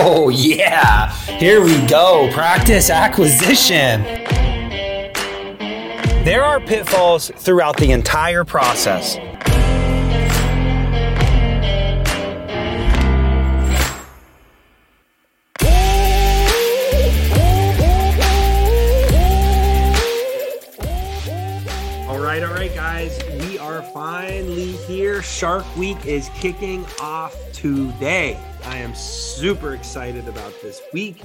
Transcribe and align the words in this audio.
Oh, 0.00 0.28
yeah. 0.28 1.10
Here 1.38 1.62
we 1.62 1.84
go. 1.86 2.30
Practice 2.32 2.90
acquisition. 2.90 4.02
There 6.24 6.44
are 6.44 6.60
pitfalls 6.60 7.30
throughout 7.36 7.76
the 7.78 7.92
entire 7.92 8.44
process. 8.44 9.16
All 22.06 22.18
right, 22.20 22.42
all 22.42 22.52
right, 22.52 22.74
guys. 22.74 23.18
We 23.40 23.58
are 23.58 23.82
finally 23.94 24.72
here. 24.72 24.97
Shark 25.22 25.64
Week 25.76 26.04
is 26.06 26.30
kicking 26.34 26.84
off 27.00 27.36
today. 27.52 28.38
I 28.64 28.78
am 28.78 28.94
super 28.94 29.74
excited 29.74 30.28
about 30.28 30.52
this 30.62 30.80
week. 30.92 31.22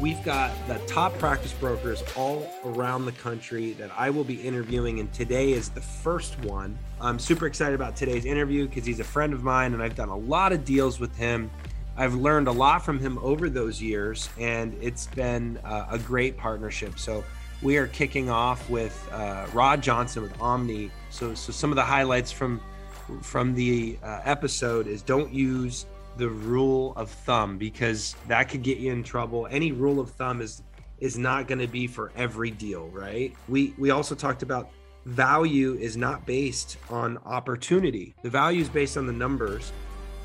We've 0.00 0.22
got 0.24 0.52
the 0.66 0.78
top 0.86 1.16
practice 1.18 1.52
brokers 1.52 2.02
all 2.16 2.50
around 2.64 3.04
the 3.04 3.12
country 3.12 3.72
that 3.74 3.90
I 3.96 4.10
will 4.10 4.24
be 4.24 4.40
interviewing, 4.40 5.00
and 5.00 5.12
today 5.12 5.52
is 5.52 5.68
the 5.68 5.80
first 5.80 6.38
one. 6.44 6.78
I'm 7.00 7.18
super 7.18 7.46
excited 7.46 7.74
about 7.74 7.96
today's 7.96 8.24
interview 8.24 8.66
because 8.66 8.86
he's 8.86 9.00
a 9.00 9.04
friend 9.04 9.32
of 9.32 9.42
mine, 9.42 9.74
and 9.74 9.82
I've 9.82 9.96
done 9.96 10.08
a 10.08 10.16
lot 10.16 10.52
of 10.52 10.64
deals 10.64 11.00
with 11.00 11.16
him. 11.16 11.50
I've 11.96 12.14
learned 12.14 12.48
a 12.48 12.52
lot 12.52 12.84
from 12.84 12.98
him 12.98 13.18
over 13.18 13.50
those 13.50 13.80
years, 13.80 14.28
and 14.38 14.76
it's 14.82 15.06
been 15.08 15.58
uh, 15.64 15.86
a 15.90 15.98
great 15.98 16.36
partnership. 16.36 16.98
So, 16.98 17.24
we 17.62 17.76
are 17.76 17.88
kicking 17.88 18.30
off 18.30 18.70
with 18.70 19.08
uh, 19.12 19.46
Rod 19.52 19.82
Johnston 19.82 20.22
with 20.22 20.40
Omni. 20.40 20.90
So, 21.10 21.34
so 21.34 21.52
some 21.52 21.70
of 21.70 21.76
the 21.76 21.84
highlights 21.84 22.32
from 22.32 22.60
from 23.22 23.54
the 23.54 23.98
uh, 24.02 24.20
episode 24.24 24.86
is 24.86 25.02
don't 25.02 25.32
use 25.32 25.86
the 26.16 26.28
rule 26.28 26.92
of 26.96 27.10
thumb 27.10 27.56
because 27.58 28.14
that 28.28 28.48
could 28.48 28.62
get 28.62 28.78
you 28.78 28.92
in 28.92 29.02
trouble. 29.02 29.48
Any 29.50 29.72
rule 29.72 30.00
of 30.00 30.10
thumb 30.10 30.40
is 30.40 30.62
is 30.98 31.16
not 31.16 31.48
going 31.48 31.58
to 31.58 31.66
be 31.66 31.86
for 31.86 32.12
every 32.14 32.50
deal, 32.50 32.88
right? 32.88 33.34
We 33.48 33.74
we 33.78 33.90
also 33.90 34.14
talked 34.14 34.42
about 34.42 34.70
value 35.06 35.74
is 35.80 35.96
not 35.96 36.26
based 36.26 36.76
on 36.90 37.18
opportunity. 37.24 38.14
The 38.22 38.30
value 38.30 38.60
is 38.60 38.68
based 38.68 38.96
on 38.96 39.06
the 39.06 39.12
numbers 39.12 39.72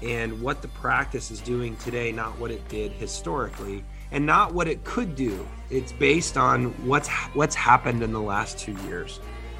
and 0.04 0.42
what 0.42 0.62
the 0.62 0.68
practice 0.70 1.32
is 1.32 1.40
doing 1.40 1.78
today, 1.78 2.12
not 2.12 2.38
what 2.38 2.52
it 2.52 2.68
did 2.68 2.92
historically 2.92 3.84
and 4.12 4.26
not 4.26 4.54
what 4.54 4.68
it 4.68 4.84
could 4.84 5.16
do. 5.16 5.48
It's 5.70 5.92
based 5.94 6.38
on 6.38 6.66
what's 6.86 7.08
what's 7.34 7.56
happened 7.56 8.04
in 8.04 8.12
the 8.12 8.22
last 8.22 8.60
2 8.60 8.74
years. 8.88 9.20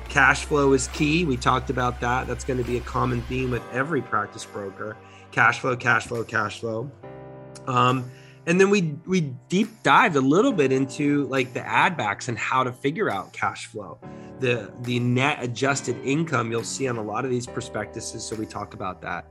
Cash 0.10 0.46
flow 0.46 0.74
is 0.74 0.88
key. 0.90 1.26
We 1.26 1.38
talked 1.38 1.70
about 1.70 2.00
that. 2.02 2.28
That's 2.28 2.44
going 2.44 2.58
to 2.58 2.64
be 2.64 2.78
a 2.78 2.82
common 2.82 3.22
theme 3.24 3.52
with 3.52 3.64
every 3.72 4.02
practice 4.02 4.46
broker. 4.46 4.96
Cash 5.32 5.60
flow, 5.60 5.76
cash 5.76 6.08
flow, 6.08 6.24
cash 6.24 6.60
flow. 6.60 6.90
Um, 7.68 8.10
and 8.48 8.60
then 8.60 8.70
we 8.70 8.96
we 9.06 9.22
deep 9.50 9.70
dived 9.84 10.16
a 10.16 10.22
little 10.22 10.52
bit 10.52 10.72
into 10.72 11.26
like 11.28 11.54
the 11.54 11.66
ad 11.66 11.98
backs 11.98 12.28
and 12.28 12.38
how 12.38 12.64
to 12.64 12.72
figure 12.72 13.10
out 13.10 13.34
cash 13.34 13.68
flow 13.68 13.98
the 14.40 14.72
the 14.82 15.00
net 15.00 15.38
adjusted 15.42 15.98
income 16.04 16.52
you'll 16.52 16.64
see 16.64 16.88
on 16.88 16.98
a 16.98 17.02
lot 17.02 17.26
of 17.26 17.32
these 17.32 17.48
prospectuses 17.48 18.24
so 18.24 18.36
we 18.36 18.46
talk 18.46 18.74
about 18.74 19.02
that 19.02 19.28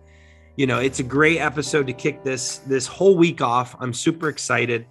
you 0.57 0.67
know 0.67 0.79
it's 0.79 1.01
a 1.01 1.03
great 1.03 1.39
episode 1.39 1.87
to 1.87 1.93
kick 1.93 2.23
this 2.25 2.59
this 2.59 2.87
whole 2.87 3.17
week 3.17 3.41
off 3.41 3.77
i'm 3.81 3.93
super 3.93 4.29
excited 4.29 4.87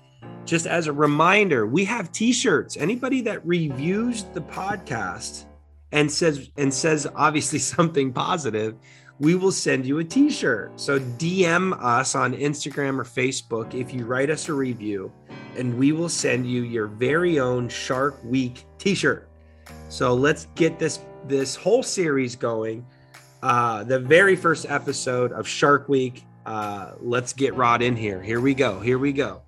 just 0.45 0.65
as 0.65 0.87
a 0.87 0.93
reminder 0.93 1.65
we 1.65 1.83
have 1.83 2.11
t-shirts 2.11 2.77
anybody 2.77 3.21
that 3.21 3.45
reviews 3.45 4.23
the 4.33 4.41
podcast 4.41 5.45
and 5.93 6.11
says 6.11 6.49
and 6.57 6.73
says 6.73 7.07
obviously 7.15 7.59
something 7.75 8.11
positive 8.11 8.75
we 9.19 9.35
will 9.35 9.51
send 9.51 9.85
you 9.85 9.99
a 9.99 10.03
t-shirt. 10.03 10.71
So 10.79 10.99
DM 10.99 11.81
us 11.81 12.15
on 12.15 12.33
Instagram 12.33 12.99
or 12.99 13.03
Facebook 13.03 13.73
if 13.73 13.93
you 13.93 14.05
write 14.05 14.29
us 14.29 14.49
a 14.49 14.53
review 14.53 15.11
and 15.55 15.77
we 15.77 15.91
will 15.91 16.09
send 16.09 16.45
you 16.45 16.63
your 16.63 16.87
very 16.87 17.39
own 17.39 17.69
Shark 17.69 18.21
Week 18.23 18.65
t-shirt. 18.79 19.29
So 19.89 20.13
let's 20.13 20.47
get 20.55 20.79
this 20.79 20.99
this 21.25 21.55
whole 21.55 21.83
series 21.83 22.35
going. 22.35 22.85
Uh, 23.41 23.83
the 23.83 23.99
very 23.99 24.35
first 24.35 24.65
episode 24.67 25.31
of 25.31 25.47
Shark 25.47 25.87
Week. 25.87 26.25
Uh, 26.45 26.93
let's 26.99 27.31
get 27.31 27.53
Rod 27.55 27.81
in 27.81 27.95
here. 27.95 28.21
Here 28.21 28.41
we 28.41 28.53
go. 28.53 28.79
Here 28.79 28.97
we 28.97 29.13
go. 29.13 29.41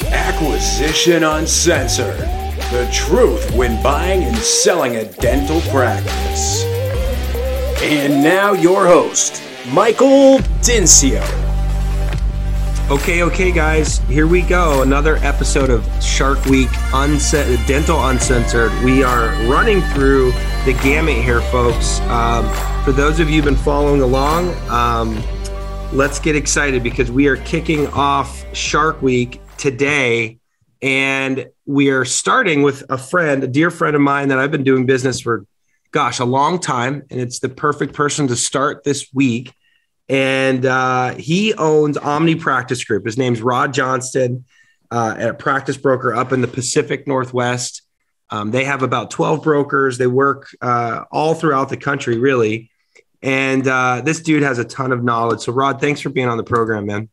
Acquisition 0.00 1.24
Uncensored. 1.24 2.39
The 2.70 2.88
truth 2.92 3.54
when 3.54 3.82
buying 3.82 4.22
and 4.22 4.36
selling 4.36 4.96
a 4.96 5.04
dental 5.04 5.60
practice. 5.72 6.64
And 7.82 8.22
now 8.22 8.52
your 8.52 8.86
host, 8.86 9.42
Michael 9.72 10.38
Dinsio. 10.60 11.24
Okay, 12.90 13.22
okay, 13.22 13.52
guys, 13.52 13.98
here 14.08 14.26
we 14.26 14.42
go. 14.42 14.82
Another 14.82 15.16
episode 15.18 15.70
of 15.70 15.86
Shark 16.02 16.44
Week 16.46 16.68
Dental 16.90 18.04
Uncensored. 18.08 18.72
We 18.82 19.04
are 19.04 19.28
running 19.48 19.80
through 19.92 20.32
the 20.64 20.76
gamut 20.82 21.14
here, 21.14 21.40
folks. 21.52 22.00
Um, 22.00 22.44
for 22.84 22.90
those 22.90 23.20
of 23.20 23.30
you 23.30 23.36
who've 23.36 23.44
been 23.44 23.54
following 23.54 24.00
along, 24.00 24.52
um, 24.68 25.22
let's 25.92 26.18
get 26.18 26.34
excited 26.34 26.82
because 26.82 27.12
we 27.12 27.28
are 27.28 27.36
kicking 27.36 27.86
off 27.88 28.44
Shark 28.56 29.00
Week 29.02 29.40
today. 29.56 30.39
And 30.82 31.48
we 31.66 31.90
are 31.90 32.04
starting 32.04 32.62
with 32.62 32.84
a 32.88 32.96
friend, 32.96 33.44
a 33.44 33.46
dear 33.46 33.70
friend 33.70 33.94
of 33.94 34.02
mine 34.02 34.28
that 34.28 34.38
I've 34.38 34.50
been 34.50 34.64
doing 34.64 34.86
business 34.86 35.20
for 35.20 35.44
gosh, 35.92 36.20
a 36.20 36.24
long 36.24 36.58
time, 36.58 37.02
and 37.10 37.20
it's 37.20 37.40
the 37.40 37.48
perfect 37.48 37.94
person 37.94 38.28
to 38.28 38.36
start 38.36 38.84
this 38.84 39.08
week. 39.12 39.52
And 40.08 40.64
uh, 40.66 41.14
he 41.14 41.54
owns 41.54 41.96
Omni 41.96 42.36
Practice 42.36 42.84
Group. 42.84 43.06
His 43.06 43.18
name's 43.18 43.42
Rod 43.42 43.72
Johnston, 43.72 44.44
uh, 44.90 45.16
a 45.18 45.34
practice 45.34 45.76
broker 45.76 46.14
up 46.14 46.32
in 46.32 46.40
the 46.40 46.48
Pacific 46.48 47.06
Northwest. 47.06 47.82
Um, 48.28 48.50
they 48.50 48.64
have 48.64 48.82
about 48.82 49.10
12 49.10 49.42
brokers. 49.42 49.98
They 49.98 50.06
work 50.06 50.48
uh, 50.60 51.04
all 51.10 51.34
throughout 51.34 51.68
the 51.68 51.76
country, 51.76 52.18
really. 52.18 52.70
And 53.22 53.66
uh, 53.66 54.02
this 54.04 54.20
dude 54.20 54.42
has 54.42 54.58
a 54.58 54.64
ton 54.64 54.92
of 54.92 55.04
knowledge. 55.04 55.40
So, 55.40 55.52
Rod, 55.52 55.80
thanks 55.80 56.00
for 56.00 56.10
being 56.10 56.28
on 56.28 56.36
the 56.36 56.44
program, 56.44 56.86
man. 56.86 57.08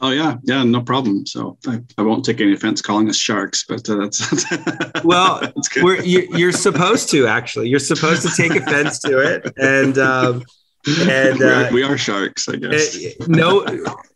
Oh 0.00 0.10
yeah, 0.10 0.36
yeah, 0.44 0.62
no 0.62 0.80
problem. 0.80 1.26
So 1.26 1.58
I, 1.66 1.80
I 1.96 2.02
won't 2.02 2.24
take 2.24 2.40
any 2.40 2.52
offense 2.52 2.80
calling 2.80 3.08
us 3.08 3.16
sharks, 3.16 3.64
but 3.64 3.88
uh, 3.88 3.96
that's 3.96 4.44
well, 5.04 5.40
that's 5.54 5.82
we're, 5.82 6.00
you, 6.02 6.48
are 6.48 6.52
supposed 6.52 7.10
to 7.10 7.26
actually. 7.26 7.68
You're 7.68 7.80
supposed 7.80 8.22
to 8.22 8.30
take 8.36 8.54
offense 8.54 9.00
to 9.00 9.18
it, 9.18 9.52
and 9.56 9.98
um, 9.98 10.44
and 10.86 11.42
uh, 11.42 11.68
we 11.72 11.82
are 11.82 11.98
sharks, 11.98 12.48
I 12.48 12.56
guess. 12.56 12.96
Uh, 12.96 13.26
no, 13.26 13.64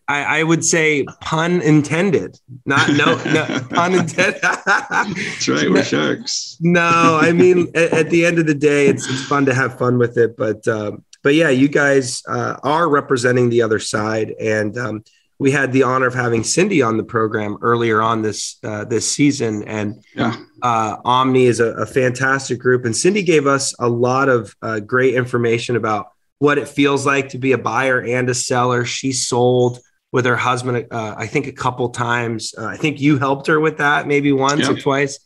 I, 0.06 0.41
I, 0.41 0.42
would 0.44 0.65
say 0.65 1.04
pun 1.21 1.60
intended, 1.62 2.38
not 2.65 2.88
no, 2.91 3.16
no 3.32 3.60
pun 3.71 3.94
intended. 3.98 4.41
that's 4.41 5.48
right, 5.48 5.69
we're 5.69 5.82
sharks. 5.82 6.59
No, 6.60 7.19
I 7.21 7.32
mean 7.32 7.69
at, 7.75 7.92
at, 7.92 8.10
the 8.10 8.25
end 8.25 8.38
of 8.38 8.47
the 8.47 8.54
day, 8.54 8.87
it's 8.87 9.09
it's 9.09 9.25
fun 9.25 9.47
to 9.47 9.54
have 9.54 9.78
fun 9.78 9.98
with 9.98 10.16
it, 10.16 10.37
but 10.37 10.66
um, 10.69 11.04
but 11.22 11.34
yeah, 11.34 11.50
you 11.50 11.69
guys 11.69 12.22
uh, 12.28 12.56
are 12.62 12.88
representing 12.88 13.48
the 13.48 13.62
other 13.62 13.78
side, 13.78 14.34
and 14.41 14.76
um, 14.78 15.04
we 15.42 15.50
had 15.50 15.72
the 15.72 15.82
honor 15.82 16.06
of 16.06 16.14
having 16.14 16.44
Cindy 16.44 16.82
on 16.82 16.97
the 16.97 17.03
program 17.03 17.58
earlier 17.62 18.00
on 18.00 18.22
this 18.22 18.58
uh, 18.62 18.84
this 18.84 19.10
season, 19.10 19.64
and 19.64 20.04
yeah. 20.14 20.36
uh, 20.62 20.98
Omni 21.04 21.47
is 21.47 21.58
a, 21.58 21.72
a, 21.72 21.84
fantastic 21.84 22.60
group. 22.60 22.84
And 22.84 22.97
Cindy 22.97 23.25
gave 23.25 23.48
us 23.48 23.75
a 23.80 23.88
lot 23.88 24.28
of 24.28 24.54
uh, 24.62 24.78
great 24.78 25.14
information 25.14 25.75
about 25.75 26.12
what 26.38 26.58
it 26.58 26.69
feels 26.69 27.04
like 27.04 27.30
to 27.30 27.38
be 27.38 27.50
a 27.50 27.58
buyer 27.58 28.00
and 28.00 28.30
a 28.30 28.34
seller. 28.34 28.84
She 28.84 29.10
sold 29.10 29.80
with 30.12 30.26
her 30.26 30.36
husband, 30.36 30.86
uh, 30.92 31.14
I 31.19 31.26
think, 31.26 31.48
a 31.48 31.53
couple 31.53 31.88
times. 31.88 32.54
Uh, 32.56 32.66
I 32.66 32.76
think 32.76 33.00
you 33.00 33.19
helped 33.19 33.48
her 33.48 33.59
with 33.59 33.78
that, 33.78 34.06
maybe 34.06 34.30
once 34.30 34.60
yep. 34.60 34.70
or 34.70 34.80
twice. 34.80 35.19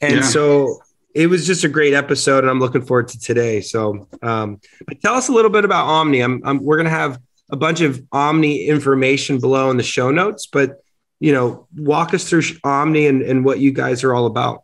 And 0.00 0.18
yeah. 0.18 0.22
so 0.22 0.82
it 1.16 1.26
was 1.26 1.48
just 1.48 1.64
a 1.64 1.68
great 1.68 1.94
episode, 1.94 2.44
and 2.44 2.50
I'm 2.50 2.60
looking 2.60 2.82
forward 2.82 3.08
to 3.08 3.18
today. 3.18 3.60
So, 3.60 4.06
um, 4.22 4.60
but 4.86 5.00
tell 5.00 5.14
us 5.14 5.28
a 5.28 5.32
little 5.32 5.50
bit 5.50 5.64
about 5.64 5.86
Omni. 5.86 6.20
I'm, 6.20 6.42
I'm 6.44 6.62
we're 6.62 6.76
going 6.76 6.84
to 6.84 6.90
have 6.90 7.18
a 7.50 7.56
bunch 7.56 7.80
of 7.80 8.02
Omni 8.12 8.66
information 8.66 9.38
below 9.38 9.70
in 9.70 9.76
the 9.76 9.82
show 9.82 10.10
notes, 10.10 10.46
but 10.46 10.82
you 11.20 11.32
know, 11.32 11.66
walk 11.76 12.14
us 12.14 12.28
through 12.28 12.42
Omni 12.62 13.06
and, 13.06 13.22
and 13.22 13.44
what 13.44 13.58
you 13.58 13.72
guys 13.72 14.04
are 14.04 14.14
all 14.14 14.26
about. 14.26 14.62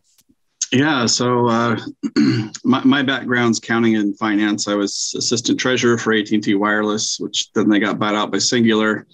Yeah, 0.72 1.06
so 1.06 1.48
uh, 1.48 1.78
my, 2.64 2.82
my 2.84 3.02
background's 3.02 3.60
counting 3.60 3.96
and 3.96 4.16
finance. 4.18 4.66
I 4.66 4.74
was 4.74 5.14
assistant 5.16 5.58
treasurer 5.58 5.98
for 5.98 6.12
AT&T 6.12 6.54
Wireless, 6.54 7.18
which 7.20 7.52
then 7.52 7.68
they 7.68 7.78
got 7.78 7.98
bought 7.98 8.14
out 8.14 8.30
by 8.30 8.38
Cingular. 8.38 9.04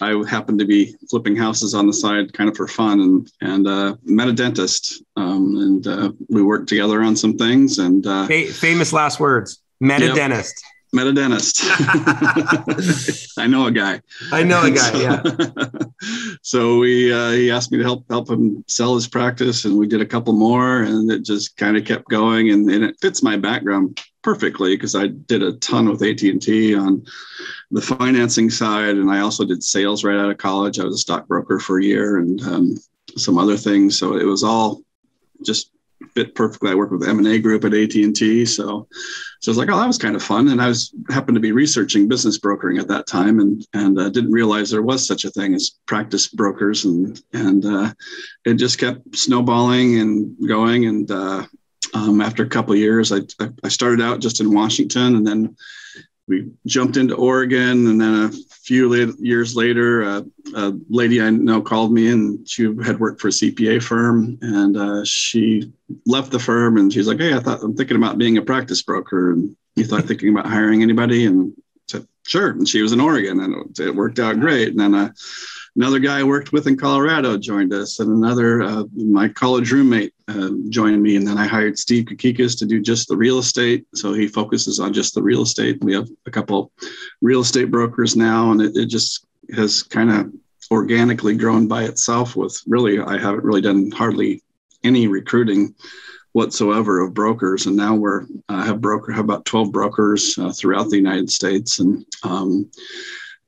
I 0.00 0.22
happened 0.28 0.60
to 0.60 0.64
be 0.64 0.94
flipping 1.10 1.34
houses 1.34 1.74
on 1.74 1.86
the 1.86 1.92
side, 1.92 2.32
kind 2.32 2.48
of 2.48 2.56
for 2.56 2.68
fun, 2.68 3.00
and 3.00 3.32
and 3.40 3.66
uh, 3.66 3.96
met 4.04 4.28
a 4.28 4.32
dentist, 4.32 5.02
um, 5.16 5.56
and 5.56 5.86
uh, 5.88 6.12
we 6.28 6.42
worked 6.42 6.68
together 6.68 7.02
on 7.02 7.16
some 7.16 7.36
things. 7.36 7.78
And 7.78 8.06
uh, 8.06 8.28
famous 8.28 8.92
last 8.92 9.18
words: 9.18 9.60
met 9.80 10.00
yep. 10.00 10.12
a 10.12 10.14
dentist. 10.14 10.64
Met 10.92 11.06
a 11.06 11.12
dentist. 11.12 11.60
I 13.38 13.46
know 13.46 13.66
a 13.66 13.70
guy. 13.70 14.00
I 14.32 14.42
know 14.42 14.64
a 14.64 14.70
guy. 14.70 15.00
Yeah. 15.00 15.22
so 16.42 16.78
we 16.78 17.12
uh, 17.12 17.30
he 17.30 17.50
asked 17.50 17.70
me 17.72 17.78
to 17.78 17.84
help 17.84 18.04
help 18.08 18.30
him 18.30 18.64
sell 18.68 18.94
his 18.94 19.08
practice, 19.08 19.64
and 19.64 19.76
we 19.76 19.86
did 19.86 20.00
a 20.00 20.06
couple 20.06 20.32
more, 20.32 20.82
and 20.82 21.10
it 21.10 21.24
just 21.24 21.56
kind 21.56 21.76
of 21.76 21.84
kept 21.84 22.08
going, 22.08 22.50
and, 22.50 22.70
and 22.70 22.84
it 22.84 22.96
fits 23.00 23.22
my 23.22 23.36
background 23.36 24.00
perfectly 24.22 24.76
because 24.76 24.94
I 24.94 25.08
did 25.08 25.42
a 25.42 25.52
ton 25.54 25.88
with 25.88 26.02
AT 26.02 26.22
and 26.22 26.40
T 26.40 26.74
on 26.74 27.04
the 27.70 27.82
financing 27.82 28.50
side, 28.50 28.96
and 28.96 29.10
I 29.10 29.20
also 29.20 29.44
did 29.44 29.62
sales 29.62 30.04
right 30.04 30.18
out 30.18 30.30
of 30.30 30.38
college. 30.38 30.78
I 30.78 30.84
was 30.84 30.94
a 30.94 30.98
stockbroker 30.98 31.58
for 31.58 31.78
a 31.78 31.84
year, 31.84 32.18
and 32.18 32.40
um, 32.42 32.78
some 33.16 33.38
other 33.38 33.56
things. 33.56 33.98
So 33.98 34.16
it 34.16 34.24
was 34.24 34.42
all 34.42 34.82
just 35.44 35.70
fit 36.14 36.34
perfectly. 36.34 36.70
I 36.70 36.74
worked 36.74 36.92
with 36.92 37.08
M 37.08 37.18
and 37.18 37.26
A 37.26 37.38
group 37.38 37.64
at 37.64 37.74
AT 37.74 37.94
and 37.94 38.14
T, 38.14 38.44
so 38.44 38.86
so 39.40 39.50
I 39.50 39.52
was 39.52 39.58
like, 39.58 39.70
oh, 39.70 39.78
that 39.78 39.86
was 39.86 39.98
kind 39.98 40.16
of 40.16 40.22
fun. 40.22 40.48
And 40.48 40.60
I 40.60 40.68
was 40.68 40.92
happened 41.10 41.36
to 41.36 41.40
be 41.40 41.52
researching 41.52 42.08
business 42.08 42.38
brokering 42.38 42.78
at 42.78 42.88
that 42.88 43.06
time, 43.06 43.40
and 43.40 43.66
and 43.74 43.98
uh, 43.98 44.08
didn't 44.08 44.32
realize 44.32 44.70
there 44.70 44.82
was 44.82 45.06
such 45.06 45.24
a 45.24 45.30
thing 45.30 45.54
as 45.54 45.78
practice 45.86 46.28
brokers, 46.28 46.84
and 46.84 47.20
and 47.32 47.64
uh, 47.64 47.92
it 48.44 48.54
just 48.54 48.78
kept 48.78 49.16
snowballing 49.16 50.00
and 50.00 50.36
going. 50.48 50.86
And 50.86 51.10
uh, 51.10 51.46
um, 51.94 52.20
after 52.20 52.42
a 52.42 52.48
couple 52.48 52.74
years, 52.74 53.12
I 53.12 53.20
I 53.62 53.68
started 53.68 54.00
out 54.00 54.20
just 54.20 54.40
in 54.40 54.52
Washington, 54.52 55.16
and 55.16 55.26
then 55.26 55.56
we 56.28 56.50
jumped 56.66 56.96
into 56.96 57.14
Oregon, 57.14 57.86
and 57.88 58.00
then 58.00 58.14
a 58.24 58.32
few 58.62 58.94
years 59.18 59.56
later, 59.56 60.04
uh, 60.04 60.22
a 60.54 60.74
lady 60.88 61.22
I 61.22 61.30
know 61.30 61.62
called 61.62 61.92
me, 61.92 62.10
and 62.10 62.48
she 62.48 62.64
had 62.84 63.00
worked 63.00 63.20
for 63.20 63.28
a 63.28 63.32
CPA 63.32 63.82
firm, 63.82 64.38
and 64.42 64.76
uh, 64.76 65.04
she 65.04 65.72
left 66.06 66.30
the 66.30 66.38
firm, 66.38 66.76
and 66.76 66.92
she's 66.92 67.08
like, 67.08 67.18
"Hey, 67.18 67.34
I 67.34 67.40
thought 67.40 67.62
I'm 67.62 67.74
thinking 67.74 67.96
about 67.96 68.18
being 68.18 68.36
a 68.36 68.42
practice 68.42 68.82
broker, 68.82 69.32
and 69.32 69.56
you 69.74 69.84
thought 69.84 70.04
thinking 70.04 70.28
about 70.28 70.46
hiring 70.46 70.82
anybody?" 70.82 71.26
And 71.26 71.54
said, 71.88 72.06
"Sure." 72.26 72.50
And 72.50 72.68
she 72.68 72.82
was 72.82 72.92
in 72.92 73.00
Oregon, 73.00 73.40
and 73.40 73.78
it 73.78 73.94
worked 73.94 74.18
out 74.18 74.38
great. 74.38 74.68
And 74.68 74.80
then 74.80 74.94
uh, 74.94 75.12
another 75.78 76.00
guy 76.00 76.18
I 76.18 76.24
worked 76.24 76.52
with 76.52 76.66
in 76.66 76.76
Colorado 76.76 77.38
joined 77.38 77.72
us, 77.72 78.00
and 78.00 78.10
another 78.10 78.62
uh, 78.62 78.84
my 78.96 79.28
college 79.28 79.70
roommate 79.70 80.12
uh, 80.26 80.50
joined 80.70 81.00
me. 81.00 81.14
And 81.14 81.26
then 81.26 81.38
I 81.38 81.46
hired 81.46 81.78
Steve 81.78 82.06
Kakikis 82.06 82.58
to 82.58 82.66
do 82.66 82.82
just 82.82 83.06
the 83.06 83.16
real 83.16 83.38
estate. 83.38 83.86
So 83.94 84.12
he 84.12 84.26
focuses 84.26 84.80
on 84.80 84.92
just 84.92 85.14
the 85.14 85.22
real 85.22 85.42
estate. 85.42 85.82
We 85.82 85.94
have 85.94 86.08
a 86.26 86.32
couple 86.32 86.72
real 87.20 87.42
estate 87.42 87.70
brokers 87.70 88.16
now, 88.16 88.50
and 88.50 88.60
it, 88.60 88.76
it 88.76 88.86
just 88.86 89.24
has 89.54 89.84
kind 89.84 90.10
of 90.10 90.32
organically 90.72 91.36
grown 91.36 91.68
by 91.68 91.84
itself. 91.84 92.34
With 92.34 92.60
really, 92.66 92.98
I 92.98 93.16
haven't 93.16 93.44
really 93.44 93.62
done 93.62 93.92
hardly 93.92 94.42
any 94.82 95.06
recruiting 95.06 95.76
whatsoever 96.32 97.00
of 97.00 97.14
brokers, 97.14 97.66
and 97.66 97.76
now 97.76 97.94
we're 97.94 98.26
uh, 98.48 98.64
have 98.64 98.80
broker 98.80 99.12
have 99.12 99.24
about 99.24 99.44
twelve 99.44 99.70
brokers 99.70 100.36
uh, 100.38 100.50
throughout 100.50 100.90
the 100.90 100.96
United 100.96 101.30
States, 101.30 101.78
and 101.78 102.04
um, 102.24 102.68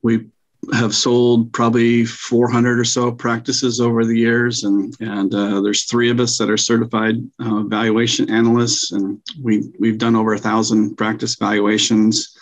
we 0.03 0.27
have 0.73 0.95
sold 0.95 1.53
probably 1.53 2.05
400 2.05 2.79
or 2.79 2.85
so 2.85 3.11
practices 3.11 3.81
over 3.81 4.05
the 4.05 4.17
years, 4.17 4.65
and 4.65 4.95
and 5.01 5.35
uh, 5.35 5.61
there's 5.61 5.85
three 5.85 6.11
of 6.11 6.21
us 6.21 6.39
that 6.39 6.51
are 6.51 6.57
certified 6.57 7.17
uh, 7.39 7.63
valuation 7.63 8.31
analysts, 8.31 8.93
and 8.93 9.21
we 9.43 9.71
we've 9.79 9.99
done 9.99 10.17
over 10.17 10.35
a 10.35 10.39
thousand 10.39 10.97
practice 10.97 11.37
valuations. 11.37 12.37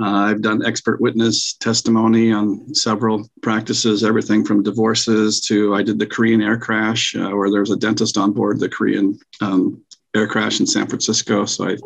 Uh, 0.00 0.30
I've 0.30 0.42
done 0.42 0.64
expert 0.64 1.00
witness 1.00 1.54
testimony 1.54 2.32
on 2.32 2.74
several 2.74 3.28
practices, 3.42 4.04
everything 4.04 4.44
from 4.44 4.62
divorces 4.62 5.40
to 5.42 5.74
I 5.74 5.82
did 5.82 5.98
the 5.98 6.06
Korean 6.06 6.42
air 6.42 6.58
crash 6.58 7.14
uh, 7.14 7.30
where 7.30 7.50
there 7.50 7.60
was 7.60 7.70
a 7.70 7.76
dentist 7.76 8.16
on 8.16 8.32
board 8.32 8.58
the 8.58 8.68
Korean 8.68 9.18
um, 9.40 9.82
air 10.14 10.26
crash 10.26 10.60
in 10.60 10.66
San 10.66 10.86
Francisco. 10.86 11.44
So 11.44 11.68
I 11.68 11.76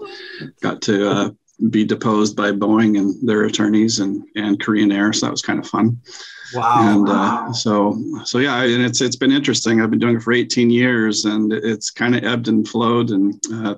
got 0.61 0.81
to 0.83 1.11
uh, 1.11 1.31
be 1.71 1.85
deposed 1.85 2.37
by 2.37 2.53
Boeing 2.53 2.99
and 2.99 3.15
their 3.27 3.45
attorneys 3.45 4.01
and 4.01 4.23
and 4.37 4.61
Korean 4.61 4.93
Air. 4.93 5.13
So 5.13 5.27
that 5.27 5.33
was 5.33 5.43
kind 5.43 5.59
of 5.59 5.67
fun. 5.67 6.01
Wow. 6.55 6.75
And 6.79 7.09
uh, 7.09 7.53
so 7.53 7.99
so 8.25 8.39
yeah, 8.39 8.63
and 8.63 8.85
it's 8.85 9.01
it's 9.01 9.17
been 9.17 9.33
interesting. 9.33 9.81
I've 9.81 9.91
been 9.91 9.99
doing 9.99 10.17
it 10.17 10.23
for 10.23 10.33
18 10.33 10.71
years, 10.71 11.25
and 11.25 11.53
it's 11.53 11.91
kind 11.91 12.15
of 12.15 12.25
ebbed 12.25 12.49
and 12.49 12.67
flowed. 12.67 13.11
And 13.11 13.41
uh, 13.53 13.77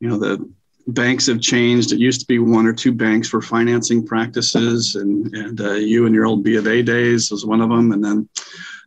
you 0.00 0.08
know 0.08 0.18
the 0.18 0.50
banks 0.88 1.26
have 1.26 1.40
changed. 1.40 1.92
It 1.92 2.00
used 2.00 2.20
to 2.20 2.26
be 2.26 2.38
one 2.38 2.66
or 2.66 2.72
two 2.72 2.92
banks 2.92 3.28
for 3.28 3.42
financing 3.42 4.06
practices, 4.06 4.94
and 4.94 5.34
and 5.34 5.60
uh, 5.60 5.72
you 5.72 6.06
and 6.06 6.14
your 6.14 6.26
old 6.26 6.42
B 6.42 6.56
of 6.56 6.66
A 6.66 6.82
days 6.82 7.30
was 7.30 7.44
one 7.44 7.60
of 7.60 7.70
them, 7.70 7.92
and 7.92 8.04
then. 8.04 8.28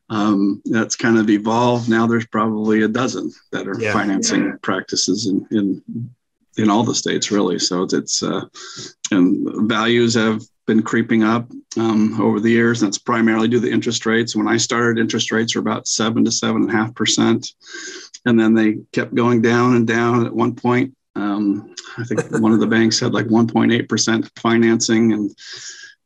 Um, 0.10 0.62
that's 0.66 0.98
kind 0.98 1.18
of 1.18 1.30
evolved. 1.30 1.90
Now 1.90 2.06
there's 2.06 2.26
probably 2.26 2.82
a 2.82 2.88
dozen 2.90 3.32
that 3.54 3.66
are 3.66 3.80
yeah. 3.80 3.94
financing 3.94 4.44
yeah. 4.44 4.52
practices 4.62 5.28
in, 5.28 5.48
in 5.52 6.12
in 6.58 6.70
all 6.70 6.84
the 6.84 6.96
states 6.96 7.32
really. 7.32 7.60
So 7.60 7.84
it's 7.84 8.24
uh, 8.24 8.46
and 9.12 9.70
values 9.70 10.14
have 10.16 10.42
been 10.68 10.84
creeping 10.84 11.24
up 11.24 11.50
um, 11.78 12.20
over 12.22 12.40
the 12.40 12.52
years. 12.52 12.82
And 12.82 12.88
that's 12.88 12.98
primarily 12.98 13.48
due 13.48 13.60
to 13.60 13.66
the 13.66 13.72
interest 13.72 14.06
rates. 14.06 14.36
When 14.36 14.48
I 14.48 14.58
started, 14.58 15.00
interest 15.00 15.32
rates 15.32 15.56
were 15.56 15.62
about 15.62 15.88
seven 15.88 16.24
to 16.26 16.32
seven 16.32 16.64
and 16.64 16.70
a 16.70 16.74
half 16.74 16.94
percent, 16.96 17.48
and 18.26 18.40
then 18.40 18.54
they 18.54 18.78
kept 18.94 19.16
going 19.16 19.42
down 19.42 19.76
and 19.76 19.88
down. 19.88 20.26
At 20.26 20.34
one 20.34 20.56
point, 20.56 20.96
um, 21.16 21.76
I 21.98 22.04
think 22.04 22.22
one 22.40 22.54
of 22.54 22.60
the 22.60 22.68
banks 22.68 23.00
had 23.00 23.14
like 23.14 23.28
1.8 23.28 23.90
percent 23.90 24.32
financing, 24.38 25.14
and 25.14 25.32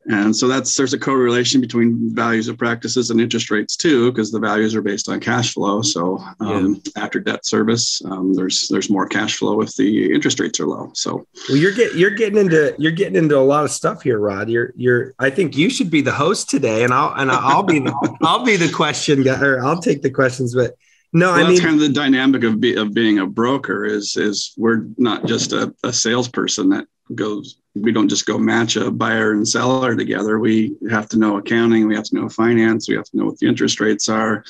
and 0.08 0.34
so 0.34 0.46
that's 0.46 0.76
there's 0.76 0.92
a 0.92 0.98
correlation 0.98 1.60
between 1.60 2.14
values 2.14 2.46
of 2.46 2.56
practices 2.56 3.10
and 3.10 3.20
interest 3.20 3.50
rates 3.50 3.76
too, 3.76 4.12
because 4.12 4.30
the 4.30 4.38
values 4.38 4.74
are 4.74 4.82
based 4.82 5.08
on 5.08 5.18
cash 5.18 5.52
flow. 5.52 5.82
So 5.82 6.22
um, 6.38 6.80
yeah. 6.84 7.02
after 7.02 7.18
debt 7.18 7.44
service, 7.44 8.00
um, 8.04 8.32
there's 8.32 8.68
there's 8.68 8.88
more 8.88 9.08
cash 9.08 9.36
flow 9.36 9.60
if 9.62 9.74
the 9.74 10.12
interest 10.12 10.38
rates 10.38 10.60
are 10.60 10.66
low. 10.66 10.90
So 10.94 11.26
well, 11.48 11.58
you're 11.58 11.72
getting 11.72 11.98
you're 11.98 12.10
getting 12.10 12.38
into 12.38 12.74
you're 12.78 12.92
getting 12.92 13.16
into 13.16 13.36
a 13.36 13.40
lot 13.40 13.64
of 13.64 13.72
stuff 13.72 14.02
here, 14.02 14.18
Rod. 14.18 14.48
You're 14.48 14.72
you're 14.76 15.14
I 15.18 15.30
think 15.30 15.56
you 15.56 15.70
should 15.70 15.90
be 15.90 16.02
the 16.02 16.12
host 16.12 16.48
today, 16.48 16.84
and 16.84 16.94
I'll 16.94 17.12
and 17.14 17.30
I'll 17.30 17.64
be 17.64 17.80
the, 17.80 18.18
I'll 18.22 18.44
be 18.44 18.56
the 18.56 18.72
question 18.72 19.24
guy, 19.24 19.40
or 19.40 19.64
I'll 19.64 19.80
take 19.80 20.02
the 20.02 20.10
questions, 20.10 20.54
but. 20.54 20.74
No, 21.12 21.28
well, 21.28 21.36
I 21.36 21.42
mean, 21.44 21.48
that's 21.50 21.60
kind 21.60 21.74
of 21.76 21.80
the 21.80 21.88
dynamic 21.88 22.44
of, 22.44 22.60
be, 22.60 22.74
of 22.74 22.92
being 22.92 23.20
a 23.20 23.26
broker 23.26 23.86
is 23.86 24.16
is 24.18 24.52
we're 24.58 24.86
not 24.98 25.24
just 25.24 25.52
a, 25.52 25.74
a 25.82 25.92
salesperson 25.92 26.68
that 26.70 26.88
goes 27.14 27.60
we 27.82 27.92
don't 27.92 28.08
just 28.08 28.26
go 28.26 28.38
match 28.38 28.76
a 28.76 28.90
buyer 28.90 29.32
and 29.32 29.46
seller 29.46 29.94
together. 29.94 30.38
We 30.38 30.76
have 30.90 31.08
to 31.10 31.18
know 31.18 31.36
accounting, 31.36 31.86
we 31.86 31.94
have 31.94 32.04
to 32.04 32.14
know 32.14 32.28
finance, 32.28 32.88
we 32.88 32.96
have 32.96 33.04
to 33.06 33.16
know 33.16 33.26
what 33.26 33.38
the 33.38 33.46
interest 33.46 33.80
rates 33.80 34.08
are. 34.08 34.44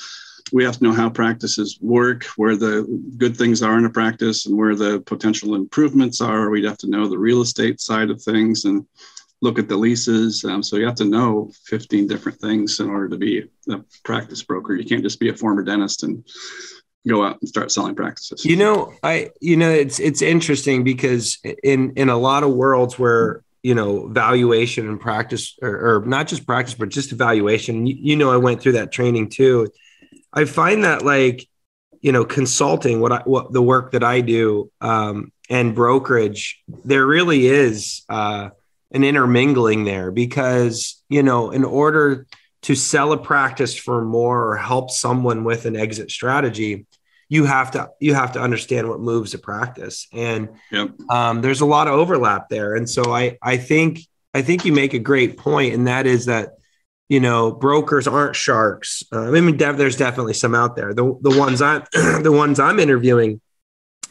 We 0.53 0.63
have 0.63 0.77
to 0.77 0.83
know 0.83 0.93
how 0.93 1.09
practices 1.09 1.77
work, 1.81 2.23
where 2.37 2.55
the 2.55 2.85
good 3.17 3.35
things 3.35 3.61
are 3.61 3.77
in 3.77 3.83
a 3.83 3.89
practice 3.89 4.45
and 4.45 4.57
where 4.57 4.75
the 4.75 5.01
potential 5.01 5.55
improvements 5.55 6.21
are. 6.21 6.49
We'd 6.49 6.63
have 6.63 6.77
to 6.79 6.89
know 6.89 7.09
the 7.09 7.17
real 7.17 7.41
estate 7.41 7.81
side 7.81 8.09
of 8.09 8.21
things 8.21 8.63
and 8.63 8.85
look 9.41 9.59
at 9.59 9.67
the 9.67 9.75
leases. 9.75 10.45
Um, 10.45 10.63
so 10.63 10.77
you 10.77 10.85
have 10.85 10.95
to 10.95 11.05
know 11.05 11.51
15 11.65 12.07
different 12.07 12.39
things 12.39 12.79
in 12.79 12.89
order 12.89 13.09
to 13.09 13.17
be 13.17 13.43
a 13.69 13.81
practice 14.05 14.41
broker. 14.41 14.73
You 14.73 14.85
can't 14.85 15.03
just 15.03 15.19
be 15.19 15.29
a 15.29 15.35
former 15.35 15.63
dentist 15.63 16.03
and 16.03 16.23
go 17.05 17.23
out 17.23 17.37
and 17.41 17.49
start 17.49 17.71
selling 17.71 17.95
practices. 17.95 18.45
You 18.45 18.55
know, 18.55 18.93
I 19.03 19.31
you 19.41 19.57
know 19.57 19.69
it's 19.69 19.99
it's 19.99 20.21
interesting 20.21 20.83
because 20.83 21.37
in 21.63 21.93
in 21.95 22.09
a 22.09 22.17
lot 22.17 22.43
of 22.43 22.53
worlds 22.53 22.97
where 22.97 23.43
you 23.63 23.75
know 23.75 24.07
valuation 24.07 24.87
and 24.87 24.99
practice 24.99 25.57
or, 25.61 25.97
or 25.97 26.05
not 26.05 26.27
just 26.27 26.45
practice 26.45 26.73
but 26.73 26.87
just 26.87 27.11
evaluation 27.11 27.85
you, 27.85 27.95
you, 27.99 28.15
know 28.15 28.31
i 28.31 28.37
went 28.37 28.61
through 28.61 28.73
that 28.73 28.91
training 28.91 29.29
too 29.29 29.67
i 30.31 30.45
find 30.45 30.83
that 30.83 31.03
like 31.03 31.47
you 31.99 32.11
know 32.11 32.23
consulting 32.23 33.01
what 33.01 33.11
i 33.11 33.21
what 33.25 33.51
the 33.51 33.61
work 33.61 33.91
that 33.91 34.03
i 34.03 34.21
do 34.21 34.71
um, 34.79 35.31
and 35.49 35.75
brokerage 35.75 36.61
there 36.85 37.05
really 37.05 37.47
is 37.47 38.03
uh, 38.09 38.49
an 38.91 39.03
intermingling 39.03 39.83
there 39.83 40.11
because 40.11 41.03
you 41.09 41.23
know 41.23 41.51
in 41.51 41.65
order 41.65 42.25
to 42.63 42.75
sell 42.75 43.11
a 43.11 43.17
practice 43.17 43.75
for 43.75 44.03
more 44.03 44.51
or 44.51 44.57
help 44.57 44.89
someone 44.89 45.43
with 45.43 45.65
an 45.65 45.75
exit 45.75 46.11
strategy 46.11 46.85
you 47.29 47.45
have 47.45 47.71
to 47.71 47.89
you 47.99 48.13
have 48.13 48.33
to 48.33 48.39
understand 48.39 48.87
what 48.87 48.99
moves 48.99 49.33
a 49.33 49.39
practice. 49.39 50.07
And 50.13 50.49
yep. 50.71 50.91
um, 51.09 51.41
there's 51.41 51.61
a 51.61 51.65
lot 51.65 51.87
of 51.87 51.93
overlap 51.93 52.49
there. 52.49 52.75
And 52.75 52.89
so 52.89 53.13
i 53.13 53.37
i 53.41 53.57
think 53.57 53.99
i 54.33 54.41
think 54.41 54.65
you 54.65 54.73
make 54.73 54.93
a 54.93 54.99
great 54.99 55.37
point 55.37 55.73
and 55.73 55.87
that 55.87 56.05
is 56.05 56.25
that 56.25 56.53
you 57.09 57.19
know 57.19 57.51
brokers 57.51 58.07
aren't 58.07 58.35
sharks. 58.35 59.03
Uh, 59.11 59.31
i 59.31 59.41
mean 59.41 59.57
there's 59.57 59.97
definitely 59.97 60.33
some 60.33 60.55
out 60.55 60.75
there. 60.75 60.93
The, 60.93 61.17
the 61.21 61.37
ones 61.37 61.61
i'm 61.61 61.83
the 62.23 62.31
ones 62.31 62.59
i'm 62.59 62.79
interviewing 62.79 63.41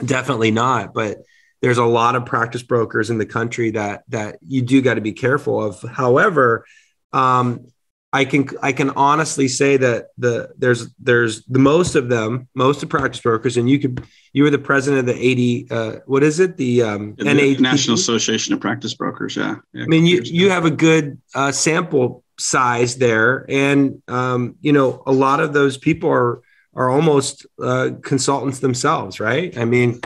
definitely 0.05 0.50
not 0.50 0.93
but 0.93 1.19
there's 1.62 1.79
a 1.79 1.85
lot 1.85 2.17
of 2.17 2.26
practice 2.26 2.62
brokers 2.62 3.09
in 3.09 3.17
the 3.17 3.25
country 3.25 3.71
that 3.71 4.03
that 4.09 4.38
you 4.47 4.61
do 4.61 4.83
got 4.83 4.95
to 4.95 5.00
be 5.00 5.12
careful 5.12 5.62
of. 5.62 5.81
However 5.83 6.67
um, 7.15 7.67
I 8.13 8.25
can 8.25 8.49
I 8.63 8.73
can 8.73 8.91
honestly 8.91 9.49
say 9.49 9.77
that 9.77 10.09
the 10.17 10.51
there's 10.57 10.89
there's 10.99 11.45
the 11.45 11.59
most 11.59 11.97
of 11.97 12.09
them, 12.09 12.49
most 12.55 12.83
of 12.83 12.89
practice 12.89 13.21
brokers, 13.21 13.57
and 13.57 13.69
you 13.69 13.79
could 13.79 14.05
you 14.33 14.45
were 14.45 14.51
the 14.51 14.59
president 14.59 15.09
of 15.09 15.15
the 15.15 15.67
AD. 15.71 15.77
Uh, 15.77 15.99
what 16.07 16.23
is 16.23 16.41
it? 16.41 16.57
The 16.57 16.83
um, 16.83 17.15
National 17.19 17.95
Association 17.95 18.55
of 18.55 18.61
Practice 18.61 18.95
Brokers. 18.95 19.37
Yeah. 19.37 19.57
yeah 19.73 19.85
I 19.85 19.87
mean, 19.87 20.07
you 20.07 20.23
you 20.25 20.51
have 20.51 20.65
a 20.65 20.71
good 20.71 21.21
uh, 21.35 21.53
sample 21.53 22.25
size 22.39 22.97
there, 22.97 23.45
and 23.49 24.03
um, 24.09 24.57
you 24.61 24.73
know 24.73 25.03
a 25.07 25.13
lot 25.13 25.41
of 25.41 25.53
those 25.53 25.77
people 25.77 26.09
are 26.11 26.41
are 26.75 26.91
almost 26.91 27.47
uh, 27.61 27.91
consultants 28.03 28.61
themselves, 28.61 29.19
right? 29.19 29.57
I 29.59 29.65
mean, 29.65 30.01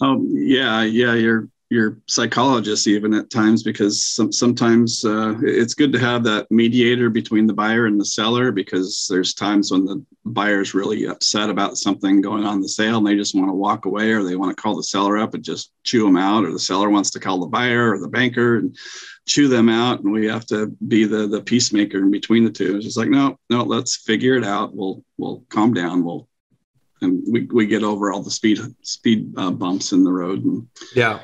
um, 0.00 0.28
yeah, 0.32 0.82
yeah, 0.82 1.14
you're 1.14 1.48
your 1.74 1.98
psychologist 2.06 2.86
even 2.86 3.12
at 3.12 3.28
times 3.28 3.62
because 3.62 4.02
some, 4.04 4.32
sometimes 4.32 5.04
uh, 5.04 5.34
it's 5.42 5.74
good 5.74 5.92
to 5.92 5.98
have 5.98 6.24
that 6.24 6.50
mediator 6.50 7.10
between 7.10 7.46
the 7.46 7.52
buyer 7.52 7.86
and 7.86 8.00
the 8.00 8.04
seller 8.04 8.52
because 8.52 9.06
there's 9.10 9.34
times 9.34 9.70
when 9.70 9.84
the 9.84 10.02
buyer's 10.24 10.72
really 10.72 11.06
upset 11.06 11.50
about 11.50 11.76
something 11.76 12.20
going 12.20 12.44
on 12.44 12.60
the 12.60 12.68
sale 12.68 12.98
and 12.98 13.06
they 13.06 13.16
just 13.16 13.34
want 13.34 13.48
to 13.48 13.52
walk 13.52 13.84
away 13.84 14.12
or 14.12 14.22
they 14.22 14.36
want 14.36 14.56
to 14.56 14.62
call 14.62 14.76
the 14.76 14.82
seller 14.82 15.18
up 15.18 15.34
and 15.34 15.44
just 15.44 15.72
chew 15.82 16.04
them 16.04 16.16
out 16.16 16.44
or 16.44 16.52
the 16.52 16.58
seller 16.58 16.88
wants 16.88 17.10
to 17.10 17.20
call 17.20 17.40
the 17.40 17.46
buyer 17.46 17.92
or 17.92 17.98
the 17.98 18.08
banker 18.08 18.56
and 18.56 18.76
chew 19.26 19.48
them 19.48 19.68
out 19.68 20.00
and 20.00 20.12
we 20.12 20.26
have 20.26 20.46
to 20.46 20.68
be 20.86 21.04
the 21.04 21.26
the 21.26 21.40
peacemaker 21.40 21.98
in 21.98 22.10
between 22.10 22.44
the 22.44 22.50
two. 22.50 22.76
It's 22.76 22.84
just 22.84 22.96
like 22.96 23.08
no 23.08 23.38
no 23.50 23.62
let's 23.62 23.96
figure 23.96 24.36
it 24.36 24.44
out. 24.44 24.74
We'll 24.74 25.04
we'll 25.18 25.44
calm 25.50 25.74
down. 25.74 26.04
We'll 26.04 26.28
and 27.04 27.22
we, 27.30 27.42
we 27.52 27.66
get 27.66 27.84
over 27.84 28.12
all 28.12 28.22
the 28.22 28.30
speed 28.30 28.58
speed 28.82 29.32
uh, 29.36 29.50
bumps 29.50 29.92
in 29.92 30.04
the 30.04 30.12
road 30.12 30.44
and 30.44 30.66
yeah 30.94 31.20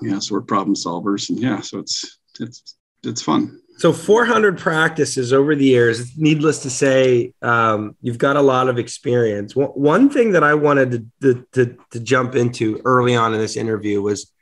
yeah 0.00 0.18
so 0.18 0.34
we're 0.34 0.42
problem 0.42 0.74
solvers 0.74 1.28
and 1.28 1.38
yeah 1.38 1.60
so 1.60 1.78
it's 1.78 2.18
it's 2.40 2.76
it's 3.04 3.22
fun. 3.22 3.60
So 3.78 3.92
400 3.92 4.58
practices 4.58 5.32
over 5.32 5.56
the 5.56 5.64
years 5.64 6.16
needless 6.16 6.62
to 6.62 6.70
say 6.70 7.32
um, 7.42 7.96
you've 8.00 8.18
got 8.18 8.36
a 8.36 8.42
lot 8.42 8.68
of 8.68 8.78
experience. 8.78 9.56
One 9.56 10.08
thing 10.08 10.32
that 10.32 10.44
i 10.44 10.54
wanted 10.54 11.10
to, 11.22 11.46
to, 11.52 11.76
to 11.90 12.00
jump 12.00 12.34
into 12.34 12.80
early 12.84 13.16
on 13.16 13.34
in 13.34 13.40
this 13.40 13.56
interview 13.56 14.00
was 14.00 14.32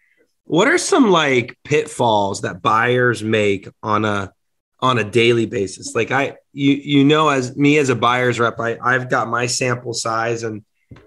what 0.44 0.68
are 0.68 0.78
some 0.78 1.10
like 1.10 1.56
pitfalls 1.64 2.42
that 2.42 2.60
buyers 2.60 3.22
make 3.22 3.68
on 3.82 4.04
a 4.04 4.32
on 4.80 4.98
a 4.98 5.04
daily 5.04 5.46
basis? 5.46 5.94
Like 5.94 6.10
i 6.10 6.36
you 6.52 6.72
you 6.72 7.04
know 7.04 7.28
as 7.28 7.56
me 7.56 7.78
as 7.78 7.88
a 7.88 7.96
buyer's 7.96 8.40
rep 8.40 8.58
I, 8.58 8.78
i've 8.82 9.08
got 9.08 9.28
my 9.28 9.46
sample 9.46 9.94
size 9.94 10.42
and 10.42 10.64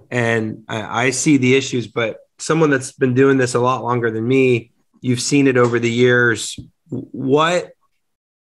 and 0.10 0.64
I, 0.70 1.08
I 1.08 1.10
see 1.10 1.38
the 1.38 1.56
issues 1.56 1.88
but 1.88 2.20
someone 2.40 2.70
that's 2.70 2.92
been 2.92 3.14
doing 3.14 3.38
this 3.38 3.54
a 3.54 3.60
lot 3.60 3.84
longer 3.84 4.12
than 4.12 4.28
me 4.28 4.72
you've 5.04 5.22
seen 5.22 5.46
it 5.48 5.58
over 5.58 5.78
the 5.78 5.92
years. 5.92 6.58
What 6.90 7.74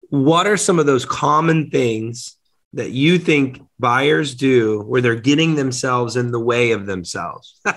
what 0.09 0.45
are 0.45 0.57
some 0.57 0.77
of 0.77 0.85
those 0.85 1.05
common 1.05 1.71
things 1.71 2.37
that 2.73 2.91
you 2.91 3.17
think 3.17 3.59
buyers 3.79 4.35
do 4.35 4.81
where 4.81 5.01
they're 5.01 5.15
getting 5.15 5.55
themselves 5.55 6.15
in 6.15 6.31
the 6.31 6.39
way 6.39 6.71
of 6.71 6.85
themselves? 6.85 7.59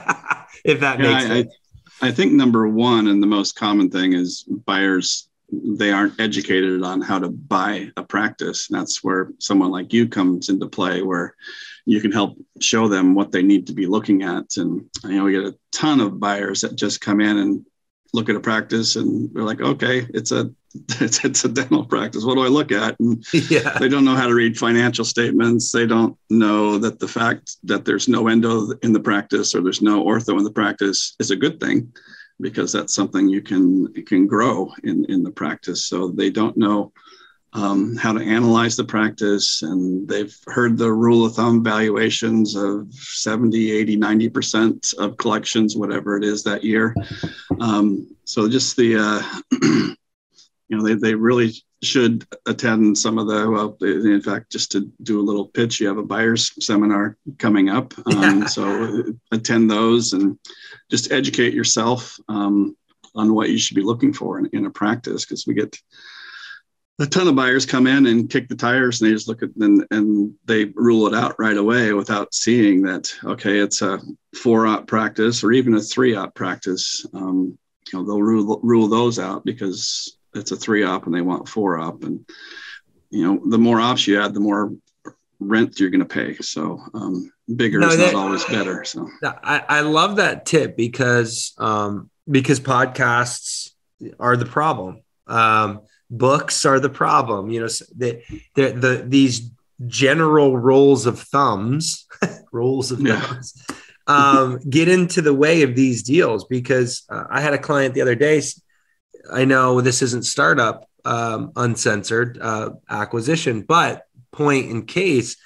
If 0.64 0.80
that 0.80 0.98
yeah, 0.98 1.12
makes 1.12 1.24
I, 1.24 1.28
sense. 1.28 1.54
I, 2.02 2.08
I 2.08 2.10
think 2.10 2.32
number 2.32 2.66
one 2.66 3.06
and 3.06 3.22
the 3.22 3.26
most 3.28 3.54
common 3.54 3.88
thing 3.88 4.14
is 4.14 4.42
buyers 4.42 5.28
they 5.52 5.92
aren't 5.92 6.20
educated 6.20 6.82
on 6.82 7.00
how 7.00 7.20
to 7.20 7.28
buy 7.28 7.92
a 7.96 8.02
practice. 8.02 8.68
And 8.68 8.76
That's 8.76 9.04
where 9.04 9.30
someone 9.38 9.70
like 9.70 9.92
you 9.92 10.08
comes 10.08 10.48
into 10.48 10.66
play, 10.66 11.02
where 11.02 11.36
you 11.86 12.00
can 12.00 12.12
help 12.12 12.36
show 12.60 12.88
them 12.88 13.14
what 13.14 13.32
they 13.32 13.42
need 13.42 13.66
to 13.68 13.72
be 13.72 13.86
looking 13.86 14.22
at. 14.22 14.56
And 14.56 14.84
you 15.04 15.16
know, 15.16 15.24
we 15.24 15.32
get 15.32 15.44
a 15.44 15.56
ton 15.72 16.00
of 16.00 16.20
buyers 16.20 16.60
that 16.60 16.76
just 16.76 17.00
come 17.00 17.20
in 17.20 17.38
and 17.38 17.64
look 18.12 18.28
at 18.28 18.36
a 18.36 18.40
practice 18.40 18.96
and 18.96 19.32
they're 19.32 19.44
like, 19.44 19.60
okay, 19.60 20.06
it's 20.12 20.32
a 20.32 20.50
it's, 21.00 21.24
it's 21.24 21.44
a 21.44 21.48
dental 21.48 21.84
practice. 21.84 22.24
What 22.24 22.34
do 22.34 22.44
I 22.44 22.48
look 22.48 22.70
at? 22.70 22.98
And 23.00 23.24
yeah. 23.50 23.78
they 23.78 23.88
don't 23.88 24.04
know 24.04 24.16
how 24.16 24.26
to 24.26 24.34
read 24.34 24.58
financial 24.58 25.04
statements. 25.04 25.72
They 25.72 25.86
don't 25.86 26.16
know 26.28 26.76
that 26.78 26.98
the 26.98 27.08
fact 27.08 27.56
that 27.64 27.84
there's 27.84 28.08
no 28.08 28.28
endo 28.28 28.72
in 28.82 28.92
the 28.92 29.00
practice 29.00 29.54
or 29.54 29.62
there's 29.62 29.80
no 29.80 30.04
ortho 30.04 30.36
in 30.36 30.44
the 30.44 30.50
practice 30.50 31.14
is 31.18 31.30
a 31.30 31.36
good 31.36 31.60
thing 31.60 31.92
because 32.40 32.72
that's 32.72 32.94
something 32.94 33.28
you 33.28 33.40
can 33.40 33.90
you 33.94 34.02
can 34.02 34.26
grow 34.26 34.70
in 34.84 35.06
in 35.06 35.22
the 35.22 35.30
practice. 35.30 35.86
So 35.86 36.08
they 36.08 36.30
don't 36.30 36.56
know 36.56 36.92
um, 37.56 37.96
how 37.96 38.12
to 38.12 38.22
analyze 38.22 38.76
the 38.76 38.84
practice. 38.84 39.62
And 39.62 40.06
they've 40.06 40.36
heard 40.46 40.76
the 40.76 40.92
rule 40.92 41.24
of 41.24 41.34
thumb 41.34 41.64
valuations 41.64 42.54
of 42.54 42.92
70, 42.92 43.72
80, 43.72 43.96
90% 43.96 44.94
of 44.98 45.16
collections, 45.16 45.76
whatever 45.76 46.16
it 46.16 46.24
is 46.24 46.44
that 46.44 46.62
year. 46.62 46.94
Um, 47.58 48.14
so 48.24 48.48
just 48.48 48.76
the, 48.76 48.96
uh, 48.96 49.22
you 49.62 50.76
know, 50.76 50.82
they, 50.82 50.94
they 50.94 51.14
really 51.14 51.52
should 51.82 52.26
attend 52.46 52.98
some 52.98 53.16
of 53.16 53.26
the, 53.26 53.50
well, 53.50 53.76
in 53.80 54.20
fact, 54.20 54.52
just 54.52 54.72
to 54.72 54.90
do 55.02 55.18
a 55.18 55.24
little 55.24 55.46
pitch, 55.46 55.80
you 55.80 55.88
have 55.88 55.98
a 55.98 56.02
buyer's 56.02 56.52
seminar 56.64 57.16
coming 57.38 57.70
up. 57.70 57.94
Um, 58.06 58.40
yeah. 58.40 58.46
So 58.56 59.04
attend 59.32 59.70
those 59.70 60.12
and 60.12 60.38
just 60.90 61.10
educate 61.10 61.54
yourself 61.54 62.18
um, 62.28 62.76
on 63.14 63.34
what 63.34 63.48
you 63.48 63.58
should 63.58 63.76
be 63.76 63.82
looking 63.82 64.12
for 64.12 64.38
in, 64.38 64.46
in 64.52 64.66
a 64.66 64.70
practice 64.70 65.24
because 65.24 65.46
we 65.46 65.54
get 65.54 65.76
a 66.98 67.06
ton 67.06 67.28
of 67.28 67.36
buyers 67.36 67.66
come 67.66 67.86
in 67.86 68.06
and 68.06 68.30
kick 68.30 68.48
the 68.48 68.56
tires 68.56 69.00
and 69.00 69.10
they 69.10 69.14
just 69.14 69.28
look 69.28 69.42
at 69.42 69.50
and, 69.60 69.86
and 69.90 70.34
they 70.46 70.66
rule 70.74 71.06
it 71.06 71.14
out 71.14 71.38
right 71.38 71.56
away 71.56 71.92
without 71.92 72.32
seeing 72.32 72.82
that 72.82 73.12
okay 73.24 73.58
it's 73.58 73.82
a 73.82 74.00
four 74.34 74.66
op 74.66 74.86
practice 74.86 75.44
or 75.44 75.52
even 75.52 75.74
a 75.74 75.80
three 75.80 76.14
op 76.14 76.34
practice. 76.34 77.04
Um, 77.12 77.58
you 77.92 77.98
know 77.98 78.04
they'll 78.04 78.22
rule 78.22 78.60
rule 78.62 78.88
those 78.88 79.18
out 79.18 79.44
because 79.44 80.16
it's 80.34 80.52
a 80.52 80.56
three 80.56 80.84
op 80.84 81.06
and 81.06 81.14
they 81.14 81.20
want 81.20 81.48
four 81.48 81.78
op 81.78 82.02
and 82.02 82.24
you 83.10 83.24
know 83.24 83.40
the 83.48 83.58
more 83.58 83.80
ops 83.80 84.06
you 84.06 84.20
add 84.20 84.34
the 84.34 84.40
more 84.40 84.72
rent 85.38 85.78
you're 85.78 85.90
going 85.90 86.00
to 86.00 86.06
pay. 86.06 86.34
So 86.36 86.80
um, 86.94 87.30
bigger 87.54 87.78
no, 87.78 87.88
is 87.88 87.98
that, 87.98 88.12
not 88.14 88.24
always 88.24 88.44
better 88.44 88.84
so. 88.84 89.08
I, 89.22 89.62
I 89.68 89.80
love 89.80 90.16
that 90.16 90.46
tip 90.46 90.76
because 90.76 91.54
um, 91.58 92.10
because 92.28 92.60
podcasts 92.60 93.72
are 94.18 94.36
the 94.36 94.46
problem. 94.46 95.02
Um, 95.26 95.82
books 96.10 96.64
are 96.64 96.80
the 96.80 96.90
problem 96.90 97.50
you 97.50 97.60
know 97.60 97.66
the, 97.96 98.22
the, 98.54 98.70
the 98.72 99.04
these 99.06 99.50
general 99.86 100.56
rules 100.56 101.06
of 101.06 101.20
thumbs 101.20 102.06
rules 102.52 102.92
of 102.92 103.00
yeah. 103.00 103.20
thumbs 103.20 103.66
um, 104.08 104.60
get 104.70 104.88
into 104.88 105.20
the 105.20 105.34
way 105.34 105.62
of 105.62 105.74
these 105.74 106.02
deals 106.02 106.44
because 106.44 107.04
uh, 107.10 107.24
i 107.30 107.40
had 107.40 107.54
a 107.54 107.58
client 107.58 107.94
the 107.94 108.02
other 108.02 108.14
day 108.14 108.40
i 109.32 109.44
know 109.44 109.80
this 109.80 110.02
isn't 110.02 110.24
startup 110.24 110.88
um, 111.04 111.52
uncensored 111.56 112.38
uh, 112.40 112.70
acquisition 112.88 113.62
but 113.62 114.04
point 114.32 114.70
in 114.70 114.86
case 114.86 115.36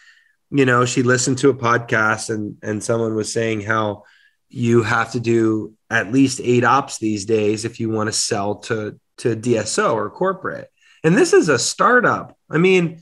you 0.51 0.67
know 0.67 0.85
she 0.85 1.03
listened 1.03 1.39
to 1.39 1.49
a 1.49 1.55
podcast 1.55 2.29
and 2.29 2.57
and 2.63 2.83
someone 2.83 3.15
was 3.15 3.33
saying 3.33 3.61
how 3.61 4.03
you 4.49 4.83
have 4.83 5.13
to 5.13 5.21
do 5.21 5.75
at 5.89 6.13
least 6.13 6.41
eight 6.43 6.65
ops 6.65 6.99
these 6.99 7.25
days 7.25 7.65
if 7.65 7.81
you 7.81 7.89
want 7.89 8.09
to 8.09 8.13
sell 8.13 8.57
to 8.57 8.99
to 9.21 9.37
DSO 9.37 9.95
or 9.95 10.11
corporate. 10.11 10.71
And 11.03 11.17
this 11.17 11.33
is 11.33 11.49
a 11.49 11.59
startup. 11.59 12.37
I 12.51 12.59
mean, 12.59 13.01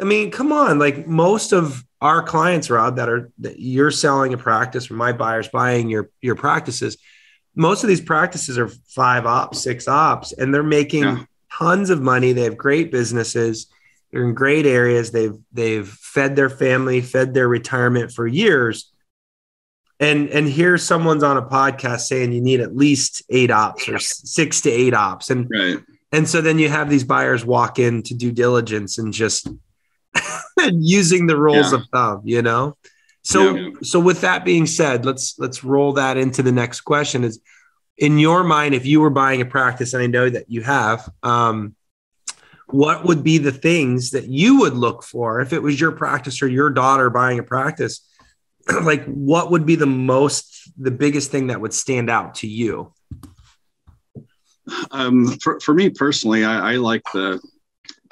I 0.00 0.04
mean, 0.04 0.30
come 0.30 0.52
on, 0.52 0.78
like 0.78 1.06
most 1.06 1.52
of 1.52 1.84
our 2.00 2.22
clients, 2.22 2.70
Rod, 2.70 2.96
that 2.96 3.08
are 3.08 3.30
that 3.38 3.58
you're 3.58 3.90
selling 3.90 4.34
a 4.34 4.38
practice 4.38 4.90
or 4.90 4.94
my 4.94 5.12
buyers 5.12 5.48
buying 5.48 5.88
your 5.88 6.10
your 6.20 6.34
practices, 6.34 6.98
most 7.54 7.82
of 7.84 7.88
these 7.88 8.00
practices 8.00 8.58
are 8.58 8.68
five 8.68 9.26
ops, 9.26 9.60
six 9.60 9.88
ops, 9.88 10.32
and 10.32 10.52
they're 10.54 10.62
making 10.62 11.02
yeah. 11.02 11.24
tons 11.52 11.90
of 11.90 12.00
money. 12.00 12.32
They 12.32 12.42
have 12.42 12.56
great 12.56 12.90
businesses. 12.90 13.68
They're 14.10 14.24
in 14.24 14.34
great 14.34 14.66
areas. 14.66 15.10
They've 15.10 15.36
they've 15.52 15.88
fed 15.88 16.36
their 16.36 16.50
family, 16.50 17.00
fed 17.00 17.34
their 17.34 17.48
retirement 17.48 18.12
for 18.12 18.26
years 18.26 18.91
and 20.02 20.28
and 20.30 20.48
here 20.48 20.76
someone's 20.76 21.22
on 21.22 21.36
a 21.36 21.42
podcast 21.42 22.00
saying 22.00 22.32
you 22.32 22.40
need 22.40 22.60
at 22.60 22.76
least 22.76 23.22
eight 23.30 23.50
ops 23.50 23.88
or 23.88 23.98
six 23.98 24.60
to 24.60 24.70
eight 24.70 24.92
ops 24.92 25.30
and 25.30 25.48
right. 25.50 25.78
and 26.10 26.28
so 26.28 26.40
then 26.40 26.58
you 26.58 26.68
have 26.68 26.90
these 26.90 27.04
buyers 27.04 27.46
walk 27.46 27.78
in 27.78 28.02
to 28.02 28.14
due 28.14 28.32
diligence 28.32 28.98
and 28.98 29.12
just 29.14 29.48
using 30.72 31.26
the 31.26 31.38
rules 31.38 31.72
yeah. 31.72 31.78
of 31.78 31.84
thumb 31.92 32.20
you 32.24 32.42
know 32.42 32.76
so 33.22 33.54
yeah. 33.54 33.70
so 33.82 34.00
with 34.00 34.20
that 34.20 34.44
being 34.44 34.66
said 34.66 35.06
let's 35.06 35.38
let's 35.38 35.62
roll 35.62 35.92
that 35.92 36.16
into 36.16 36.42
the 36.42 36.52
next 36.52 36.80
question 36.80 37.22
is 37.22 37.40
in 37.96 38.18
your 38.18 38.42
mind 38.42 38.74
if 38.74 38.84
you 38.84 39.00
were 39.00 39.10
buying 39.10 39.40
a 39.40 39.46
practice 39.46 39.94
and 39.94 40.02
i 40.02 40.06
know 40.06 40.28
that 40.28 40.50
you 40.50 40.62
have 40.62 41.08
um, 41.22 41.74
what 42.66 43.04
would 43.04 43.22
be 43.22 43.38
the 43.38 43.52
things 43.52 44.10
that 44.10 44.28
you 44.28 44.58
would 44.60 44.72
look 44.72 45.02
for 45.04 45.40
if 45.40 45.52
it 45.52 45.62
was 45.62 45.80
your 45.80 45.92
practice 45.92 46.42
or 46.42 46.48
your 46.48 46.70
daughter 46.70 47.10
buying 47.10 47.38
a 47.38 47.42
practice 47.42 48.00
like 48.82 49.04
what 49.06 49.50
would 49.50 49.66
be 49.66 49.76
the 49.76 49.86
most 49.86 50.70
the 50.78 50.90
biggest 50.90 51.30
thing 51.30 51.48
that 51.48 51.60
would 51.60 51.74
stand 51.74 52.10
out 52.10 52.36
to 52.36 52.46
you? 52.46 52.92
Um, 54.90 55.38
for, 55.38 55.58
for 55.60 55.74
me 55.74 55.90
personally 55.90 56.44
I, 56.44 56.72
I 56.72 56.76
like 56.76 57.02
the 57.12 57.40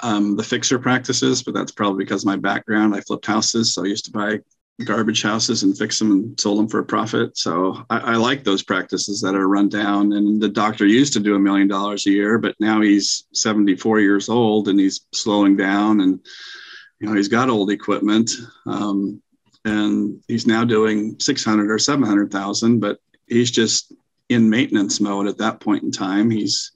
um, 0.01 0.35
the 0.35 0.43
fixer 0.43 0.79
practices 0.79 1.43
but 1.43 1.53
that's 1.53 1.71
probably 1.71 2.03
because 2.03 2.25
my 2.25 2.35
background 2.35 2.93
i 2.93 2.99
flipped 2.99 3.25
houses 3.25 3.73
so 3.73 3.83
i 3.83 3.87
used 3.87 4.03
to 4.05 4.11
buy 4.11 4.39
garbage 4.85 5.21
houses 5.21 5.63
and 5.63 5.77
fix 5.77 5.99
them 5.99 6.11
and 6.11 6.39
sold 6.39 6.59
them 6.59 6.67
for 6.67 6.79
a 6.79 6.85
profit. 6.85 7.37
So 7.37 7.85
I, 7.89 7.99
I 7.99 8.15
like 8.15 8.43
those 8.43 8.63
practices 8.63 9.21
that 9.21 9.35
are 9.35 9.47
run 9.47 9.69
down 9.69 10.13
and 10.13 10.41
the 10.41 10.49
doctor 10.49 10.85
used 10.85 11.13
to 11.13 11.19
do 11.19 11.35
a 11.35 11.39
million 11.39 11.67
dollars 11.67 12.05
a 12.07 12.11
year 12.11 12.37
but 12.37 12.55
now 12.59 12.81
he's 12.81 13.25
74 13.33 13.99
years 13.99 14.29
old 14.29 14.67
and 14.67 14.79
he's 14.79 15.01
slowing 15.13 15.55
down 15.55 16.01
and 16.01 16.19
you 16.99 17.07
know 17.07 17.15
he's 17.15 17.27
got 17.27 17.49
old 17.49 17.71
equipment. 17.71 18.31
Um, 18.65 19.21
and 19.65 20.21
he's 20.27 20.47
now 20.47 20.63
doing 20.63 21.15
600 21.19 21.69
or 21.69 21.77
700,000, 21.77 22.79
but 22.79 22.99
he's 23.27 23.51
just 23.51 23.93
in 24.29 24.49
maintenance 24.49 24.99
mode 24.99 25.27
at 25.27 25.37
that 25.37 25.59
point 25.59 25.83
in 25.83 25.91
time. 25.91 26.29
He's 26.29 26.71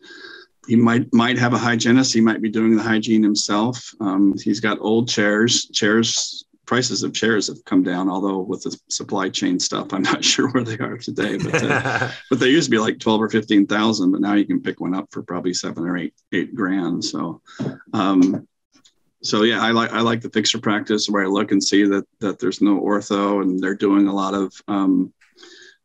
he 0.68 0.76
might 0.76 1.12
might 1.14 1.38
have 1.38 1.54
a 1.54 1.58
hygienist. 1.58 2.14
He 2.14 2.22
might 2.22 2.42
be 2.42 2.50
doing 2.50 2.76
the 2.76 2.84
hygiene 2.84 3.24
himself. 3.24 3.94
Um, 4.00 4.34
he's 4.44 4.60
got 4.60 4.80
old 4.82 5.08
chairs. 5.08 5.66
Chairs 5.70 6.46
prices 6.66 7.04
of 7.04 7.14
chairs 7.14 7.48
have 7.48 7.64
come 7.66 7.84
down. 7.84 8.10
Although 8.10 8.40
with 8.40 8.64
the 8.64 8.76
supply 8.90 9.30
chain 9.30 9.60
stuff, 9.60 9.94
I'm 9.94 10.02
not 10.02 10.24
sure 10.32 10.50
where 10.50 10.64
they 10.64 10.78
are 10.78 10.98
today. 10.98 11.38
But 11.38 11.64
uh, 11.64 12.10
but 12.30 12.40
they 12.40 12.50
used 12.50 12.66
to 12.66 12.72
be 12.72 12.80
like 12.80 13.00
twelve 13.00 13.22
or 13.22 13.30
fifteen 13.30 13.68
thousand, 13.68 14.12
but 14.12 14.22
now 14.22 14.34
you 14.34 14.46
can 14.46 14.62
pick 14.62 14.80
one 14.80 14.96
up 14.96 15.08
for 15.12 15.24
probably 15.24 15.54
seven 15.54 15.86
or 15.86 15.98
eight 15.98 16.14
eight 16.34 16.56
grand. 16.56 17.04
So. 17.06 17.42
Um, 17.94 18.48
so 19.26 19.44
yeah, 19.44 19.62
I 19.62 19.72
like 19.72 19.92
I 19.92 20.02
like 20.02 20.22
the 20.22 20.30
fixer 20.30 20.60
practice 20.60 21.10
where 21.10 21.24
I 21.24 21.28
look 21.28 21.52
and 21.52 21.64
see 21.64 21.84
that 21.86 22.06
that 22.20 22.40
there's 22.40 22.62
no 22.62 22.80
ortho 22.80 23.42
and 23.42 23.60
they're 23.60 23.76
doing 23.76 24.08
a 24.08 24.14
lot 24.14 24.34
of 24.34 24.54
um, 24.68 25.14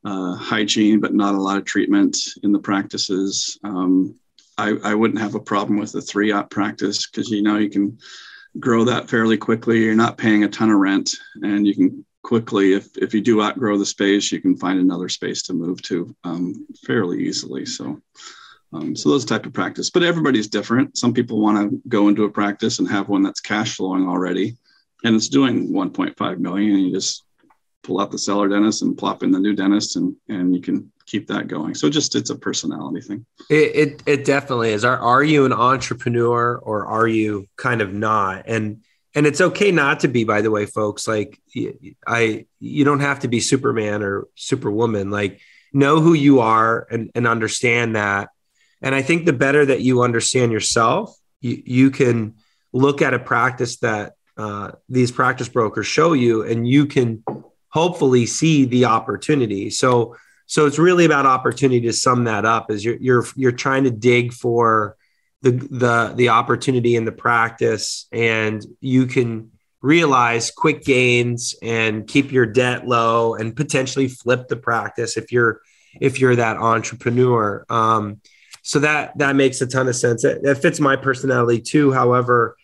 uh, 0.05 0.35
hygiene, 0.37 1.01
but 1.01 1.15
not 1.15 1.35
a 1.35 1.41
lot 1.41 1.59
of 1.59 1.65
treatment 1.65 2.17
in 2.43 2.53
the 2.53 2.59
practices. 2.59 3.59
Um, 3.65 4.17
I, 4.59 4.77
I 4.85 4.95
wouldn't 4.95 5.21
have 5.21 5.35
a 5.35 5.41
problem 5.41 5.79
with 5.79 5.95
a 5.95 6.03
three 6.03 6.33
op 6.33 6.51
practice 6.51 7.07
because 7.07 7.31
you 7.31 7.43
know 7.43 7.57
you 7.57 7.71
can 7.71 7.99
grow 8.59 8.85
that 8.85 9.09
fairly 9.09 9.39
quickly. 9.39 9.83
You're 9.83 9.95
not 9.95 10.19
paying 10.19 10.45
a 10.45 10.49
ton 10.49 10.71
of 10.71 10.79
rent, 10.79 11.11
and 11.43 11.67
you 11.67 11.75
can 11.75 12.05
quickly, 12.23 12.75
if 12.75 12.97
if 12.99 13.15
you 13.15 13.23
do 13.23 13.43
outgrow 13.43 13.79
the 13.79 13.87
space, 13.87 14.31
you 14.31 14.41
can 14.41 14.57
find 14.57 14.79
another 14.79 15.09
space 15.09 15.43
to 15.43 15.55
move 15.55 15.81
to 15.83 16.15
um, 16.25 16.67
fairly 16.87 17.25
easily. 17.25 17.65
So. 17.65 18.01
Um, 18.73 18.95
so 18.95 19.09
those 19.09 19.25
type 19.25 19.47
of 19.47 19.53
practice, 19.53 19.91
but 19.91 20.03
everybody's 20.03 20.49
different. 20.49 20.97
Some 20.97 21.13
people 21.13 21.41
want 21.41 21.71
to 21.71 21.81
go 21.89 22.09
into 22.09 22.25
a 22.25 22.31
practice 22.31 22.79
and 22.79 22.89
have 22.89 23.09
one 23.09 23.23
that's 23.23 23.41
cash 23.41 23.77
flowing 23.77 24.09
already, 24.09 24.57
and 25.05 25.17
it's 25.17 25.29
doing 25.29 25.71
1.5 25.71 26.39
million. 26.39 26.75
And 26.75 26.83
you 26.83 26.93
just 26.93 27.25
pull 27.83 28.01
out 28.01 28.11
the 28.11 28.19
seller 28.19 28.49
dentist 28.49 28.83
and 28.83 28.97
plop 28.97 29.23
in 29.23 29.33
the 29.33 29.41
new 29.41 29.55
dentist, 29.55 29.97
and 29.97 30.15
and 30.29 30.55
you 30.55 30.63
can 30.63 30.91
keep 31.07 31.27
that 31.27 31.49
going. 31.49 31.75
So 31.75 31.91
just 31.91 32.15
it's 32.15 32.31
a 32.31 32.37
personality 32.37 33.01
thing. 33.01 33.27
It 33.49 33.55
it, 33.55 34.03
it 34.07 34.25
definitely 34.25 34.71
is. 34.71 34.85
Are 34.85 34.99
are 34.99 35.25
you 35.25 35.45
an 35.47 35.53
entrepreneur 35.53 36.57
or 36.57 36.87
are 36.87 37.09
you 37.09 37.49
kind 37.57 37.81
of 37.81 37.93
not? 37.93 38.45
And 38.47 38.83
and 39.15 39.27
it's 39.27 39.41
okay 39.41 39.73
not 39.73 40.01
to 40.01 40.09
be 40.09 40.25
by 40.25 40.41
the 40.41 40.51
way 40.51 40.67
folks 40.67 41.09
like 41.09 41.41
i 42.07 42.47
you 42.61 42.85
don't 42.85 43.01
have 43.01 43.21
to 43.21 43.29
be 43.29 43.41
superman 43.41 44.03
or 44.03 44.29
superwoman 44.37 45.11
like 45.11 45.41
know 45.73 46.01
who 46.01 46.13
you 46.13 46.41
are 46.41 46.87
and, 46.91 47.11
and 47.15 47.27
understand 47.27 47.97
that 47.97 48.29
and 48.83 48.95
i 48.95 49.03
think 49.03 49.25
the 49.25 49.33
better 49.33 49.65
that 49.65 49.81
you 49.81 50.03
understand 50.03 50.53
yourself 50.53 51.17
you, 51.41 51.63
you 51.65 51.91
can 51.91 52.35
look 52.73 53.03
at 53.03 53.15
a 53.15 53.19
practice 53.19 53.79
that 53.79 54.15
uh, 54.37 54.73
these 54.89 55.13
practice 55.13 55.49
brokers 55.49 55.87
show 55.87 56.13
you 56.13 56.43
and 56.43 56.67
you 56.67 56.87
can 56.87 57.23
hopefully 57.69 58.27
see 58.27 58.65
the 58.65 58.87
opportunity. 58.87 59.71
So 59.71 60.17
so 60.47 60.67
it's 60.67 60.79
really 60.79 61.05
about 61.05 61.27
opportunity 61.27 61.83
to 61.83 61.93
sum 61.93 62.25
that 62.25 62.45
up 62.45 62.71
is 62.71 62.85
you're 62.85 62.97
you're 63.01 63.25
you're 63.37 63.53
trying 63.53 63.85
to 63.85 63.91
dig 63.91 64.33
for 64.33 64.97
the 65.43 65.53
the 65.53 66.13
the 66.17 66.29
opportunity 66.31 66.97
in 66.97 67.05
the 67.05 67.13
practice 67.13 68.07
and 68.13 68.65
you 68.81 69.07
can 69.07 69.53
realize 69.83 70.51
quick 70.51 70.85
gains 70.85 71.55
and 71.63 72.07
keep 72.07 72.33
your 72.33 72.47
debt 72.47 72.87
low 72.87 73.35
and 73.35 73.57
potentially 73.57 74.09
flip 74.09 74.49
the 74.49 74.57
practice 74.57 75.17
if 75.17 75.33
you're 75.33 75.61
if 76.01 76.21
you're 76.21 76.37
that 76.37 76.57
entrepreneur. 76.57 77.65
Um, 77.69 78.21
so 78.63 78.79
that 78.79 79.17
that 79.19 79.37
makes 79.37 79.61
a 79.61 79.67
ton 79.67 79.89
of 79.89 79.97
sense 79.97 80.23
that, 80.23 80.43
that 80.43 80.61
fits 80.61 80.81
my 80.81 80.97
personality 80.97 81.61
too 81.61 81.93
however 81.93 82.57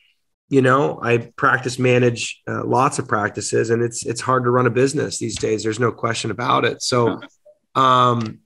you 0.49 0.63
know 0.63 0.99
i 1.03 1.19
practice 1.37 1.79
manage 1.79 2.41
uh, 2.49 2.65
lots 2.65 2.99
of 2.99 3.09
practices 3.09 3.71
and 3.71 3.83
it's 3.83 4.05
it's 4.07 4.21
hard 4.21 4.45
to 4.45 4.51
run 4.51 4.67
a 4.67 4.71
business 4.71 5.19
these 5.19 5.37
days 5.37 5.63
there's 5.63 5.81
no 5.81 5.91
question 5.91 6.31
about 6.31 6.65
it 6.65 6.83
so 6.83 7.21
um, 7.77 8.41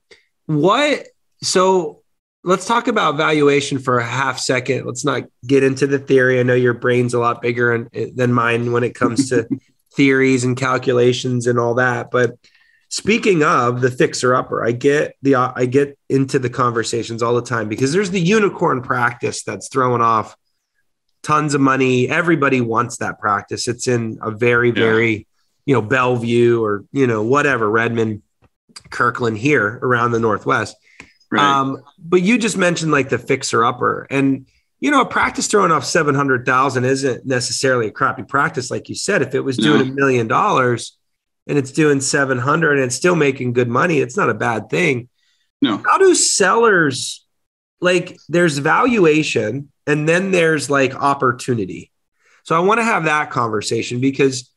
what? 0.45 1.07
So 1.41 2.03
let's 2.43 2.67
talk 2.67 2.87
about 2.87 3.15
valuation 3.15 3.79
for 3.79 3.97
a 3.97 4.05
half 4.05 4.37
second. 4.37 4.85
Let's 4.85 5.05
not 5.05 5.23
get 5.47 5.63
into 5.63 5.87
the 5.87 5.97
theory. 5.97 6.39
I 6.39 6.43
know 6.43 6.53
your 6.53 6.73
brain's 6.73 7.13
a 7.13 7.19
lot 7.19 7.41
bigger 7.41 7.73
in, 7.73 8.15
than 8.15 8.33
mine 8.33 8.71
when 8.71 8.83
it 8.83 8.93
comes 8.93 9.29
to 9.29 9.47
theories 9.95 10.43
and 10.43 10.55
calculations 10.55 11.47
and 11.47 11.57
all 11.57 11.75
that. 11.75 12.11
But 12.11 12.35
speaking 12.91 13.41
of 13.41 13.79
the 13.79 13.89
fixer 13.89 14.35
upper, 14.35 14.63
I 14.63 14.73
get 14.73 15.15
the 15.23 15.35
I 15.35 15.65
get 15.65 15.97
into 16.09 16.37
the 16.37 16.49
conversations 16.49 17.23
all 17.23 17.33
the 17.33 17.41
time 17.41 17.67
because 17.67 17.91
there's 17.93 18.11
the 18.11 18.19
unicorn 18.19 18.83
practice 18.83 19.43
that's 19.43 19.69
throwing 19.69 20.01
off 20.01 20.35
tons 21.23 21.55
of 21.55 21.61
money. 21.61 22.07
Everybody 22.07 22.61
wants 22.61 22.97
that 22.97 23.17
practice. 23.17 23.67
It's 23.67 23.87
in 23.87 24.19
a 24.21 24.29
very 24.29 24.67
yeah. 24.67 24.75
very 24.75 25.27
you 25.65 25.73
know 25.73 25.81
Bellevue 25.81 26.61
or 26.61 26.83
you 26.91 27.07
know 27.07 27.23
whatever 27.23 27.69
Redmond 27.69 28.21
Kirkland 28.91 29.37
here 29.37 29.79
around 29.81 30.11
the 30.11 30.19
Northwest. 30.19 30.75
Right. 31.31 31.41
Um, 31.41 31.81
but 31.97 32.21
you 32.21 32.37
just 32.37 32.57
mentioned 32.57 32.91
like 32.91 33.07
the 33.07 33.17
fixer 33.17 33.63
upper 33.63 34.05
and 34.11 34.45
you 34.81 34.89
know, 34.89 35.01
a 35.01 35.05
practice 35.05 35.45
throwing 35.45 35.71
off 35.71 35.85
700,000 35.85 36.85
isn't 36.85 37.23
necessarily 37.23 37.85
a 37.85 37.91
crappy 37.91 38.23
practice. 38.23 38.71
Like 38.71 38.89
you 38.89 38.95
said, 38.95 39.21
if 39.21 39.35
it 39.35 39.41
was 39.41 39.55
doing 39.55 39.81
a 39.81 39.85
million 39.93 40.27
dollars 40.27 40.97
and 41.51 41.59
it's 41.59 41.73
doing 41.73 41.99
700 41.99 42.77
and 42.77 42.85
it's 42.85 42.95
still 42.95 43.17
making 43.17 43.51
good 43.51 43.67
money, 43.67 43.99
it's 43.99 44.15
not 44.15 44.29
a 44.29 44.33
bad 44.33 44.69
thing. 44.69 45.09
No. 45.61 45.83
How 45.85 45.97
do 45.97 46.15
sellers 46.15 47.25
like 47.81 48.17
there's 48.29 48.57
valuation 48.57 49.69
and 49.85 50.07
then 50.07 50.31
there's 50.31 50.69
like 50.69 50.95
opportunity. 50.95 51.91
So 52.43 52.55
I 52.55 52.59
want 52.59 52.79
to 52.79 52.85
have 52.85 53.03
that 53.03 53.31
conversation 53.31 53.99
because 53.99 54.49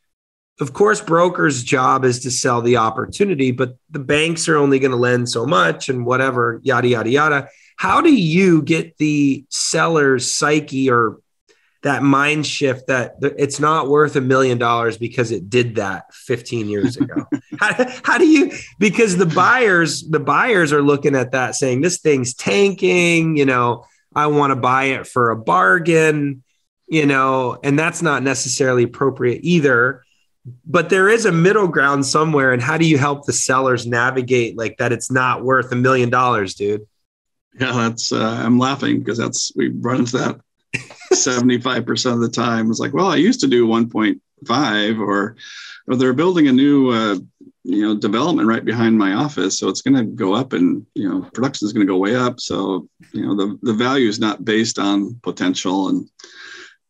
of 0.60 0.72
course, 0.72 1.00
brokers' 1.00 1.64
job 1.64 2.04
is 2.04 2.20
to 2.20 2.30
sell 2.30 2.62
the 2.62 2.76
opportunity, 2.76 3.50
but 3.50 3.76
the 3.90 3.98
banks 3.98 4.48
are 4.48 4.56
only 4.56 4.78
going 4.78 4.92
to 4.92 4.96
lend 4.96 5.28
so 5.28 5.44
much 5.44 5.88
and 5.88 6.06
whatever, 6.06 6.60
yada, 6.62 6.86
yada, 6.86 7.10
yada. 7.10 7.48
How 7.76 8.00
do 8.00 8.14
you 8.14 8.62
get 8.62 8.96
the 8.98 9.44
seller's 9.48 10.32
psyche 10.32 10.88
or 10.92 11.18
that 11.84 12.02
mind 12.02 12.46
shift 12.46 12.88
that 12.88 13.16
it's 13.20 13.60
not 13.60 13.88
worth 13.88 14.16
a 14.16 14.20
million 14.20 14.58
dollars 14.58 14.98
because 14.98 15.30
it 15.30 15.48
did 15.48 15.76
that 15.76 16.12
15 16.12 16.68
years 16.68 16.96
ago? 16.96 17.26
how, 17.60 17.86
how 18.02 18.18
do 18.18 18.26
you, 18.26 18.52
because 18.78 19.16
the 19.16 19.26
buyers, 19.26 20.02
the 20.02 20.20
buyers 20.20 20.72
are 20.72 20.82
looking 20.82 21.14
at 21.14 21.32
that 21.32 21.54
saying, 21.54 21.80
this 21.80 21.98
thing's 21.98 22.34
tanking, 22.34 23.36
you 23.36 23.46
know, 23.46 23.84
I 24.14 24.26
want 24.26 24.50
to 24.50 24.56
buy 24.56 24.84
it 24.84 25.06
for 25.06 25.30
a 25.30 25.36
bargain, 25.36 26.42
you 26.88 27.06
know, 27.06 27.58
and 27.62 27.78
that's 27.78 28.02
not 28.02 28.22
necessarily 28.22 28.82
appropriate 28.82 29.40
either 29.44 30.02
but 30.66 30.90
there 30.90 31.08
is 31.08 31.24
a 31.24 31.32
middle 31.32 31.68
ground 31.68 32.04
somewhere 32.04 32.52
and 32.52 32.60
how 32.60 32.76
do 32.76 32.86
you 32.86 32.98
help 32.98 33.24
the 33.24 33.32
sellers 33.32 33.86
navigate 33.86 34.58
like 34.58 34.76
that 34.76 34.92
it's 34.92 35.10
not 35.10 35.42
worth 35.42 35.72
a 35.72 35.76
million 35.76 36.10
dollars 36.10 36.54
dude 36.54 36.86
yeah 37.58 37.72
that's 37.72 38.12
uh, 38.12 38.42
i'm 38.44 38.58
laughing 38.58 38.98
because 38.98 39.16
that's 39.16 39.52
we 39.56 39.68
run 39.68 40.00
into 40.00 40.18
that 40.18 40.38
75% 41.12 42.12
of 42.12 42.20
the 42.20 42.28
time 42.28 42.70
it's 42.70 42.80
like 42.80 42.92
well 42.92 43.08
i 43.08 43.16
used 43.16 43.40
to 43.40 43.46
do 43.46 43.66
1.5 43.66 45.00
or 45.00 45.36
or 45.86 45.96
they're 45.96 46.12
building 46.12 46.48
a 46.48 46.52
new 46.52 46.90
uh, 46.90 47.16
you 47.64 47.82
know 47.82 47.96
development 47.96 48.46
right 48.46 48.64
behind 48.64 48.96
my 48.96 49.14
office. 49.14 49.58
So 49.58 49.68
it's 49.68 49.82
going 49.82 49.96
to 49.96 50.04
go 50.04 50.34
up 50.34 50.52
and 50.52 50.86
you 50.94 51.08
know 51.08 51.22
production 51.32 51.66
is 51.66 51.72
going 51.72 51.86
to 51.86 51.92
go 51.92 51.98
way 51.98 52.14
up. 52.14 52.38
So 52.38 52.88
you 53.12 53.26
know 53.26 53.34
the, 53.34 53.58
the 53.62 53.72
value 53.72 54.08
is 54.08 54.20
not 54.20 54.44
based 54.44 54.78
on 54.78 55.18
potential 55.22 55.88
and 55.88 56.08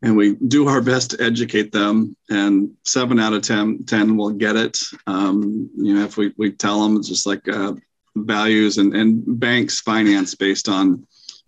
and 0.02 0.16
we 0.16 0.34
do 0.34 0.68
our 0.68 0.82
best 0.82 1.12
to 1.12 1.22
educate 1.22 1.72
them 1.72 2.14
and 2.28 2.70
seven 2.84 3.18
out 3.18 3.32
of 3.32 3.40
10, 3.40 3.84
10 3.84 4.18
will 4.18 4.30
get 4.30 4.54
it. 4.54 4.78
Um, 5.06 5.70
you 5.76 5.94
know 5.94 6.04
if 6.04 6.16
we, 6.16 6.34
we 6.36 6.50
tell 6.50 6.82
them 6.82 6.96
it's 6.96 7.08
just 7.08 7.26
like 7.26 7.48
uh, 7.48 7.72
values 8.16 8.78
and, 8.78 8.94
and 8.94 9.22
banks 9.40 9.80
finance 9.80 10.34
based 10.34 10.68
on 10.68 11.06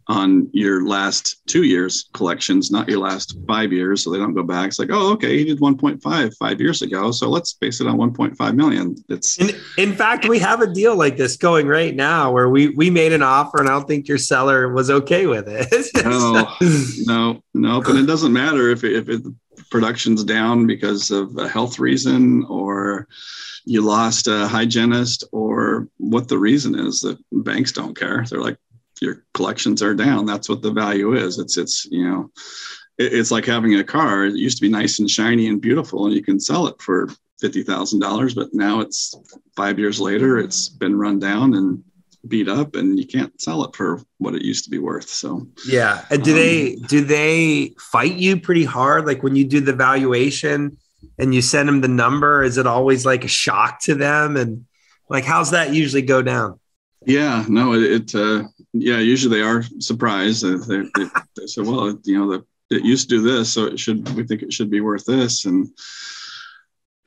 on 0.09 0.49
your 0.53 0.87
last 0.87 1.37
two 1.47 1.65
years 1.65 2.09
collections, 2.13 2.71
not 2.71 2.89
your 2.89 3.01
last 3.01 3.37
five 3.47 3.73
years. 3.73 4.05
So 4.05 4.11
they 4.11 4.19
don't 4.19 4.35
go 4.35 4.43
back. 4.43 4.69
It's 4.69 4.79
like, 4.79 4.91
oh, 4.93 5.13
okay, 5.13 5.37
he 5.39 5.45
did 5.45 5.59
1.5 5.59 6.37
five 6.37 6.61
years 6.61 6.83
ago. 6.83 7.11
So 7.11 7.29
let's 7.29 7.53
base 7.55 7.81
it 7.81 7.87
on 7.87 7.99
1.5 7.99 8.55
million. 8.55 8.97
It's 9.09 9.39
in, 9.39 9.51
in 9.79 9.95
fact, 9.95 10.29
we 10.29 10.39
have 10.39 10.61
a 10.61 10.73
deal 10.73 10.97
like 10.97 11.17
this 11.17 11.37
going 11.37 11.67
right 11.67 11.95
now 11.95 12.31
where 12.33 12.49
we 12.49 12.69
we 12.71 12.91
made 12.91 13.13
an 13.13 13.23
offer 13.23 13.59
and 13.59 13.69
I 13.69 13.73
don't 13.73 13.89
think 13.89 14.07
your 14.07 14.19
seller 14.19 14.73
was 14.73 14.91
okay 14.91 15.27
with 15.27 15.49
it. 15.49 15.67
no, 16.05 16.55
no, 17.07 17.43
no. 17.55 17.81
But 17.81 17.97
it 17.97 18.07
doesn't 18.07 18.33
matter 18.33 18.71
if 18.71 18.85
if 18.85 19.09
it, 19.09 19.23
production's 19.71 20.23
down 20.23 20.67
because 20.67 21.11
of 21.11 21.37
a 21.39 21.49
health 21.49 21.79
reason 21.79 22.45
or 22.45 23.09
you 23.65 23.83
lost 23.83 24.29
a 24.29 24.47
hygienist 24.47 25.25
or 25.33 25.89
what 25.99 26.29
the 26.29 26.39
reason 26.39 26.79
is 26.79 27.01
that 27.01 27.19
banks 27.33 27.73
don't 27.73 27.99
care. 27.99 28.25
They're 28.29 28.41
like, 28.41 28.59
your 29.01 29.25
collections 29.35 29.83
are 29.83 29.95
down. 29.95 30.27
That's 30.27 30.49
what 30.49 30.63
the 30.63 30.73
value 30.73 31.15
is. 31.15 31.39
It's 31.39 31.57
it's 31.57 31.87
you 31.87 32.09
know, 32.09 32.31
it, 32.99 33.13
it's 33.13 33.31
like 33.31 33.45
having 33.45 33.75
a 33.77 33.85
car. 33.85 34.27
It 34.27 34.37
used 34.37 34.59
to 34.59 34.63
be 34.63 34.69
nice 34.69 34.99
and 34.99 35.11
shiny 35.11 35.49
and 35.49 35.61
beautiful, 35.61 36.07
and 36.07 36.15
you 36.15 36.23
can 36.23 36.41
sell 36.41 36.67
it 36.67 36.81
for 36.81 37.09
fifty 37.41 37.63
thousand 37.63 38.01
dollars. 38.01 38.35
But 38.35 38.55
now 38.55 38.81
it's 38.81 39.15
five 39.57 39.79
years 39.79 40.01
later. 40.01 40.39
It's 40.39 40.69
been 40.69 40.97
run 40.97 41.19
down 41.19 41.55
and 41.55 41.83
beat 42.29 42.49
up, 42.49 42.75
and 42.75 42.99
you 42.99 43.07
can't 43.07 43.41
sell 43.41 43.65
it 43.65 43.75
for 43.75 44.01
what 44.19 44.35
it 44.35 44.43
used 44.43 44.65
to 44.65 44.71
be 44.71 44.79
worth. 44.79 45.09
So 45.09 45.47
yeah. 45.69 46.05
And 46.11 46.23
do 46.23 46.33
um, 46.33 46.37
they 46.37 46.77
do 46.77 47.05
they 47.05 47.75
fight 47.79 48.15
you 48.15 48.41
pretty 48.41 48.65
hard? 48.65 49.07
Like 49.07 49.23
when 49.23 49.37
you 49.37 49.45
do 49.45 49.61
the 49.61 49.75
valuation 49.75 50.79
and 51.19 51.35
you 51.35 51.43
send 51.43 51.69
them 51.69 51.81
the 51.81 51.89
number, 51.89 52.43
is 52.43 52.59
it 52.59 52.67
always 52.67 53.07
like 53.07 53.25
a 53.25 53.29
shock 53.29 53.81
to 53.83 53.95
them? 53.95 54.37
And 54.37 54.67
like, 55.09 55.25
how's 55.25 55.53
that 55.53 55.73
usually 55.73 56.03
go 56.03 56.23
down? 56.23 56.59
Yeah, 57.07 57.45
no, 57.49 57.75
it, 57.75 57.83
it 57.83 58.15
uh, 58.15 58.45
yeah, 58.73 58.99
usually 58.99 59.39
they 59.39 59.43
are 59.43 59.63
surprised. 59.79 60.45
They, 60.45 60.77
they, 60.77 61.09
they 61.37 61.47
say, 61.47 61.63
well, 61.63 61.97
you 62.05 62.19
know, 62.19 62.31
the, 62.31 62.77
it 62.77 62.85
used 62.85 63.09
to 63.09 63.17
do 63.17 63.23
this, 63.23 63.53
so 63.53 63.67
it 63.67 63.79
should, 63.79 64.09
we 64.17 64.27
think 64.27 64.43
it 64.43 64.53
should 64.53 64.71
be 64.71 64.81
worth 64.81 65.05
this. 65.05 65.45
And 65.45 65.69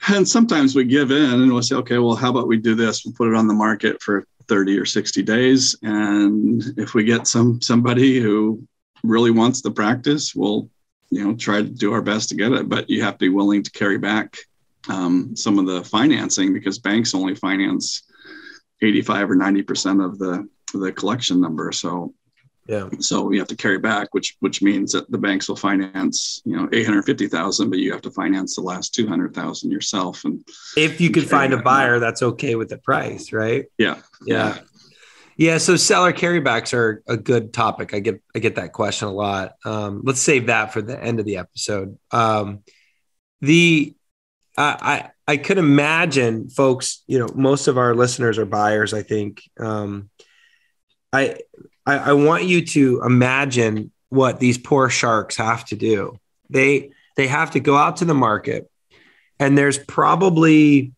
and 0.08 0.28
sometimes 0.28 0.76
we 0.76 0.86
give 0.86 1.12
in 1.12 1.42
and 1.42 1.52
we'll 1.52 1.62
say, 1.62 1.76
okay, 1.76 1.98
well, 1.98 2.16
how 2.16 2.30
about 2.30 2.48
we 2.48 2.58
do 2.58 2.74
this? 2.74 3.04
We'll 3.04 3.14
put 3.14 3.28
it 3.28 3.36
on 3.36 3.48
the 3.48 3.54
market 3.54 4.02
for 4.02 4.26
30 4.48 4.80
or 4.80 4.86
60 4.86 5.22
days. 5.24 5.76
And 5.84 6.64
if 6.78 6.94
we 6.94 7.04
get 7.04 7.28
some 7.28 7.62
somebody 7.62 8.20
who 8.20 8.66
really 9.04 9.32
wants 9.32 9.62
the 9.62 9.72
practice, 9.72 10.34
we'll, 10.34 10.70
you 11.10 11.26
know, 11.26 11.36
try 11.36 11.62
to 11.62 11.70
do 11.70 11.92
our 11.92 12.02
best 12.02 12.30
to 12.30 12.36
get 12.36 12.54
it. 12.54 12.70
But 12.70 12.90
you 12.90 13.04
have 13.04 13.16
to 13.16 13.26
be 13.26 13.30
willing 13.30 13.62
to 13.64 13.72
carry 13.72 13.98
back 13.98 14.38
um, 14.88 15.36
some 15.36 15.60
of 15.60 15.66
the 15.66 15.84
financing 15.84 16.54
because 16.54 16.80
banks 16.80 17.14
only 17.14 17.36
finance 17.36 18.04
85 18.82 19.32
or 19.32 19.36
90% 19.36 20.06
of 20.06 20.20
the 20.20 20.48
the 20.74 20.92
collection 20.92 21.42
number. 21.42 21.72
So 21.72 22.14
yeah. 22.70 22.88
So 23.00 23.24
we 23.24 23.40
have 23.40 23.48
to 23.48 23.56
carry 23.56 23.80
back, 23.80 24.14
which 24.14 24.38
which 24.42 24.62
means 24.62 24.92
that 24.92 25.10
the 25.10 25.18
banks 25.18 25.50
will 25.50 25.56
finance, 25.56 26.40
you 26.46 26.56
know, 26.56 26.70
eight 26.72 26.86
hundred 26.86 27.02
fifty 27.02 27.28
thousand, 27.28 27.72
but 27.72 27.80
you 27.80 27.92
have 27.92 28.04
to 28.04 28.12
finance 28.12 28.56
the 28.56 28.62
last 28.62 28.94
two 28.94 29.08
hundred 29.08 29.34
thousand 29.34 29.72
yourself. 29.72 30.24
And 30.24 30.48
if 30.78 31.02
you 31.02 31.10
could 31.10 31.28
find 31.28 31.52
a 31.52 31.58
buyer 31.58 31.98
that's 31.98 32.22
okay 32.22 32.54
with 32.54 32.70
the 32.70 32.78
price, 32.78 33.34
right? 33.34 33.66
Yeah. 33.80 33.98
Yeah. 34.24 34.60
Yeah. 35.36 35.58
So 35.58 35.78
seller 35.78 36.14
carrybacks 36.14 36.72
are 36.74 37.02
a 37.08 37.18
good 37.18 37.54
topic. 37.54 37.96
I 37.96 38.02
get 38.02 38.22
I 38.36 38.40
get 38.40 38.56
that 38.58 38.72
question 38.72 39.08
a 39.08 39.14
lot. 39.14 39.54
Um, 39.66 40.02
let's 40.04 40.22
save 40.22 40.46
that 40.46 40.72
for 40.72 40.84
the 40.84 41.04
end 41.04 41.20
of 41.20 41.26
the 41.26 41.38
episode. 41.38 41.98
Um, 42.12 42.60
the 43.42 43.96
I 44.56 44.78
I 44.80 45.10
could 45.38 45.58
imagine 45.58 46.50
folks, 46.50 47.04
you 47.08 47.20
know, 47.20 47.30
most 47.36 47.68
of 47.68 47.78
our 47.78 47.96
listeners 47.96 48.38
are 48.38 48.46
buyers. 48.46 48.94
I 48.94 49.04
think. 49.04 49.42
Um, 49.60 50.10
I 51.12 51.38
I, 51.86 51.98
I 51.98 52.14
want 52.14 52.44
you 52.46 52.66
to 52.66 53.02
imagine 53.04 53.92
what 54.10 54.40
these 54.40 54.58
poor 54.58 54.90
sharks 54.90 55.38
have 55.38 55.66
to 55.66 55.76
do. 55.76 56.20
They 56.50 56.92
they 57.16 57.28
have 57.28 57.52
to 57.52 57.60
go 57.60 57.76
out 57.76 57.98
to 57.98 58.06
the 58.06 58.14
market, 58.14 58.70
and 59.40 59.58
there's 59.58 59.78
probably 59.78 60.94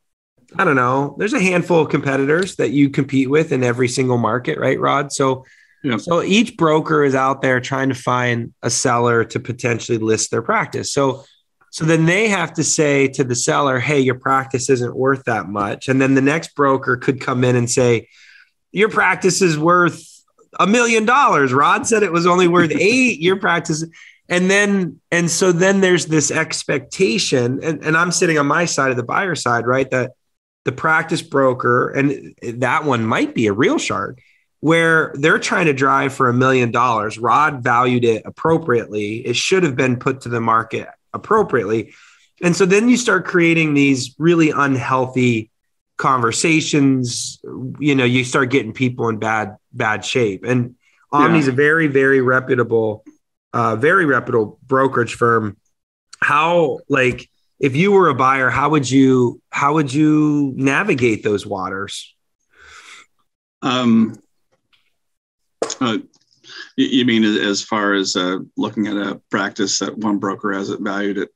I 0.57 0.65
don't 0.65 0.75
know. 0.75 1.15
There's 1.17 1.33
a 1.33 1.39
handful 1.39 1.81
of 1.81 1.89
competitors 1.89 2.57
that 2.57 2.71
you 2.71 2.89
compete 2.89 3.29
with 3.29 3.51
in 3.51 3.63
every 3.63 3.87
single 3.87 4.17
market, 4.17 4.59
right, 4.59 4.79
Rod? 4.79 5.13
So, 5.13 5.45
yeah. 5.81 5.97
so 5.97 6.21
each 6.21 6.57
broker 6.57 7.05
is 7.05 7.15
out 7.15 7.41
there 7.41 7.61
trying 7.61 7.89
to 7.89 7.95
find 7.95 8.53
a 8.61 8.69
seller 8.69 9.23
to 9.23 9.39
potentially 9.39 9.97
list 9.97 10.29
their 10.29 10.41
practice. 10.41 10.91
So, 10.91 11.23
so 11.71 11.86
then 11.86 12.05
they 12.05 12.27
have 12.27 12.53
to 12.53 12.63
say 12.65 13.07
to 13.07 13.23
the 13.23 13.34
seller, 13.34 13.79
"Hey, 13.79 14.01
your 14.01 14.15
practice 14.15 14.69
isn't 14.69 14.95
worth 14.95 15.23
that 15.23 15.47
much," 15.47 15.88
and 15.88 16.01
then 16.01 16.15
the 16.15 16.21
next 16.21 16.53
broker 16.53 16.97
could 16.97 17.21
come 17.21 17.45
in 17.45 17.55
and 17.55 17.69
say, 17.69 18.10
"Your 18.73 18.89
practice 18.89 19.41
is 19.41 19.57
worth 19.57 20.05
a 20.60 20.67
million 20.67 21.05
dollars. 21.05 21.53
Rod 21.53 21.88
said 21.88 22.03
it 22.03 22.12
was 22.12 22.27
only 22.27 22.47
worth 22.47 22.71
eight. 22.79 23.21
Your 23.21 23.38
practice. 23.38 23.86
And 24.27 24.49
then, 24.51 24.99
and 25.12 25.31
so 25.31 25.51
then 25.53 25.81
there's 25.81 26.05
this 26.05 26.29
expectation, 26.29 27.60
and, 27.63 27.84
and 27.84 27.97
I'm 27.97 28.12
sitting 28.12 28.38
on 28.38 28.47
my 28.47 28.65
side 28.65 28.91
of 28.91 28.97
the 28.97 29.03
buyer 29.03 29.36
side, 29.36 29.65
right? 29.65 29.89
That 29.89 30.12
the 30.63 30.71
practice 30.71 31.21
broker, 31.21 31.89
and 31.89 32.36
that 32.60 32.84
one 32.84 33.05
might 33.05 33.34
be 33.34 33.47
a 33.47 33.53
real 33.53 33.77
shark, 33.77 34.21
where 34.60 35.12
they're 35.15 35.39
trying 35.39 35.65
to 35.65 35.73
drive 35.73 36.13
for 36.13 36.29
a 36.29 36.34
million 36.34 36.71
dollars. 36.71 37.17
Rod 37.17 37.63
valued 37.63 38.05
it 38.05 38.23
appropriately. 38.25 39.25
It 39.25 39.36
should 39.36 39.63
have 39.63 39.75
been 39.75 39.97
put 39.97 40.21
to 40.21 40.29
the 40.29 40.41
market 40.41 40.88
appropriately. 41.13 41.93
And 42.41 42.56
so 42.56 42.65
then 42.65 42.89
you 42.89 42.97
start 42.97 43.26
creating 43.26 43.74
these 43.74 44.15
really 44.17 44.50
unhealthy 44.50 45.52
conversations 46.02 47.39
you 47.78 47.93
know 47.93 48.04
you 48.04 48.24
start 48.24 48.50
getting 48.50 48.74
people 48.74 49.08
in 49.08 49.19
bad 49.19 49.56
bad 49.71 50.04
shape 50.04 50.43
and 50.43 50.74
omni's 51.13 51.45
yeah. 51.45 51.54
a 51.54 51.56
very 51.56 51.86
very 51.86 52.21
reputable 52.21 53.06
uh 53.54 53.76
very 53.76 54.06
reputable 54.08 54.58
brokerage 54.65 55.13
firm 55.13 55.56
how 56.19 56.80
like 56.89 57.30
if 57.60 57.76
you 57.76 57.91
were 57.91 58.10
a 58.10 58.15
buyer 58.15 58.50
how 58.50 58.69
would 58.71 58.89
you 58.89 59.39
how 59.52 59.76
would 59.76 59.93
you 59.93 60.52
navigate 60.56 61.21
those 61.21 61.45
waters 61.45 62.15
um 63.62 64.19
uh, 65.80 66.00
you 66.77 67.05
mean 67.05 67.23
as 67.23 67.62
far 67.62 67.93
as 67.93 68.15
uh, 68.15 68.38
looking 68.57 68.88
at 68.88 68.97
a 68.97 69.21
practice 69.29 69.79
that 69.79 69.97
one 69.97 70.17
broker 70.17 70.53
has 70.53 70.69
it 70.69 70.79
valued 70.81 71.17
at 71.17 71.29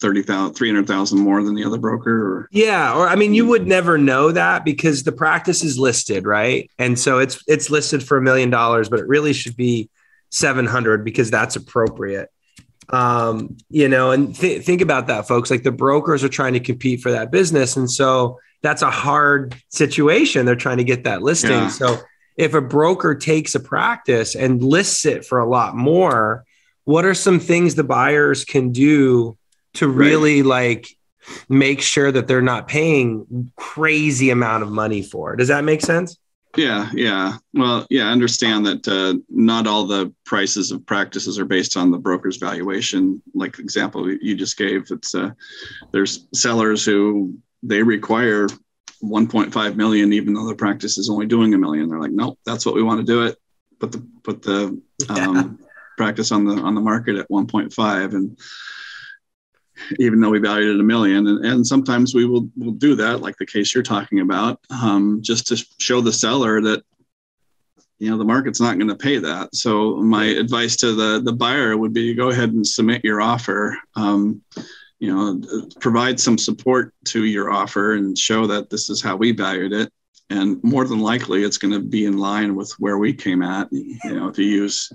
30,000, 0.00 0.54
300,000 0.54 1.18
more 1.18 1.42
than 1.42 1.54
the 1.54 1.64
other 1.64 1.78
broker 1.78 2.10
or? 2.10 2.48
Yeah 2.50 2.94
or 2.94 3.08
i 3.08 3.16
mean 3.16 3.32
you 3.32 3.46
would 3.46 3.66
never 3.66 3.96
know 3.96 4.30
that 4.30 4.64
because 4.64 5.02
the 5.02 5.12
practice 5.12 5.64
is 5.64 5.78
listed 5.78 6.26
right? 6.26 6.70
And 6.78 6.98
so 6.98 7.18
it's 7.18 7.42
it's 7.46 7.70
listed 7.70 8.02
for 8.02 8.18
a 8.18 8.22
million 8.22 8.50
dollars 8.50 8.88
but 8.88 9.00
it 9.00 9.08
really 9.08 9.32
should 9.32 9.56
be 9.56 9.88
700 10.30 11.04
because 11.04 11.30
that's 11.30 11.56
appropriate. 11.56 12.28
Um 12.90 13.56
you 13.70 13.88
know 13.88 14.10
and 14.10 14.34
th- 14.34 14.64
think 14.64 14.82
about 14.82 15.06
that 15.06 15.26
folks. 15.26 15.50
Like 15.50 15.62
the 15.62 15.72
brokers 15.72 16.22
are 16.22 16.28
trying 16.28 16.52
to 16.52 16.60
compete 16.60 17.00
for 17.00 17.12
that 17.12 17.30
business 17.30 17.76
and 17.76 17.90
so 17.90 18.38
that's 18.62 18.82
a 18.82 18.90
hard 18.90 19.56
situation 19.70 20.44
they're 20.44 20.56
trying 20.56 20.78
to 20.78 20.84
get 20.84 21.04
that 21.04 21.22
listing. 21.22 21.52
Yeah. 21.52 21.68
so 21.68 21.98
if 22.36 22.54
a 22.54 22.60
broker 22.60 23.14
takes 23.14 23.54
a 23.54 23.60
practice 23.60 24.34
and 24.34 24.62
lists 24.62 25.04
it 25.06 25.24
for 25.24 25.38
a 25.38 25.48
lot 25.48 25.74
more 25.74 26.44
what 26.86 27.04
are 27.04 27.14
some 27.14 27.40
things 27.40 27.74
the 27.74 27.84
buyers 27.84 28.44
can 28.44 28.72
do 28.72 29.36
to 29.74 29.88
really 29.88 30.40
right. 30.40 30.48
like 30.48 30.88
make 31.48 31.82
sure 31.82 32.10
that 32.10 32.28
they're 32.28 32.40
not 32.40 32.68
paying 32.68 33.50
crazy 33.56 34.30
amount 34.30 34.62
of 34.62 34.70
money 34.70 35.02
for. 35.02 35.36
Does 35.36 35.48
that 35.48 35.64
make 35.64 35.80
sense? 35.80 36.16
Yeah, 36.56 36.88
yeah. 36.94 37.36
Well, 37.52 37.86
yeah, 37.90 38.06
understand 38.06 38.64
that 38.66 38.88
uh, 38.88 39.18
not 39.28 39.66
all 39.66 39.84
the 39.84 40.14
prices 40.24 40.70
of 40.70 40.86
practices 40.86 41.38
are 41.38 41.44
based 41.44 41.76
on 41.76 41.90
the 41.90 41.98
broker's 41.98 42.38
valuation. 42.38 43.20
Like 43.34 43.58
example 43.58 44.10
you 44.10 44.34
just 44.36 44.56
gave, 44.56 44.86
it's 44.90 45.14
uh, 45.14 45.32
there's 45.92 46.26
sellers 46.32 46.84
who 46.84 47.36
they 47.62 47.82
require 47.82 48.46
1.5 49.02 49.76
million, 49.76 50.12
even 50.12 50.34
though 50.34 50.46
the 50.46 50.54
practice 50.54 50.98
is 50.98 51.10
only 51.10 51.26
doing 51.26 51.54
a 51.54 51.58
million. 51.58 51.88
They're 51.88 52.00
like, 52.00 52.12
nope, 52.12 52.38
that's 52.44 52.64
what 52.64 52.74
we 52.74 52.82
want 52.82 53.00
to 53.00 53.06
do 53.06 53.22
it. 53.24 53.36
Put 53.78 53.92
the 53.92 54.06
put 54.22 54.42
the 54.42 54.80
um, 55.10 55.36
yeah. 55.60 55.66
practice 55.96 56.32
on 56.32 56.44
the 56.44 56.54
on 56.54 56.74
the 56.74 56.80
market 56.80 57.16
at 57.16 57.28
1.5, 57.28 58.14
and 58.14 58.38
even 59.98 60.20
though 60.20 60.30
we 60.30 60.38
valued 60.38 60.76
it 60.76 60.80
a 60.80 60.84
million. 60.84 61.26
And, 61.26 61.44
and 61.44 61.66
sometimes 61.66 62.14
we 62.14 62.24
will, 62.24 62.48
will 62.56 62.72
do 62.72 62.94
that, 62.96 63.20
like 63.20 63.36
the 63.36 63.46
case 63.46 63.74
you're 63.74 63.82
talking 63.82 64.20
about, 64.20 64.60
um, 64.70 65.20
just 65.22 65.46
to 65.48 65.64
show 65.78 66.00
the 66.00 66.12
seller 66.12 66.60
that, 66.62 66.82
you 67.98 68.10
know, 68.10 68.18
the 68.18 68.24
market's 68.24 68.60
not 68.60 68.78
going 68.78 68.88
to 68.88 68.96
pay 68.96 69.18
that. 69.18 69.54
So 69.54 69.96
my 69.96 70.24
advice 70.24 70.76
to 70.76 70.92
the, 70.92 71.20
the 71.22 71.32
buyer 71.32 71.76
would 71.76 71.92
be 71.92 72.14
go 72.14 72.30
ahead 72.30 72.50
and 72.50 72.66
submit 72.66 73.04
your 73.04 73.20
offer. 73.20 73.76
Um, 73.94 74.42
you 74.98 75.14
know, 75.14 75.40
provide 75.80 76.18
some 76.18 76.38
support 76.38 76.94
to 77.06 77.24
your 77.24 77.50
offer 77.50 77.94
and 77.94 78.18
show 78.18 78.46
that 78.46 78.70
this 78.70 78.88
is 78.90 79.02
how 79.02 79.16
we 79.16 79.32
valued 79.32 79.72
it. 79.72 79.92
And 80.30 80.62
more 80.64 80.86
than 80.86 81.00
likely, 81.00 81.44
it's 81.44 81.58
going 81.58 81.74
to 81.74 81.80
be 81.80 82.06
in 82.06 82.16
line 82.16 82.56
with 82.56 82.72
where 82.78 82.98
we 82.98 83.12
came 83.12 83.42
at. 83.42 83.68
You 83.70 83.98
know, 84.04 84.28
if 84.28 84.38
you 84.38 84.46
use 84.46 84.90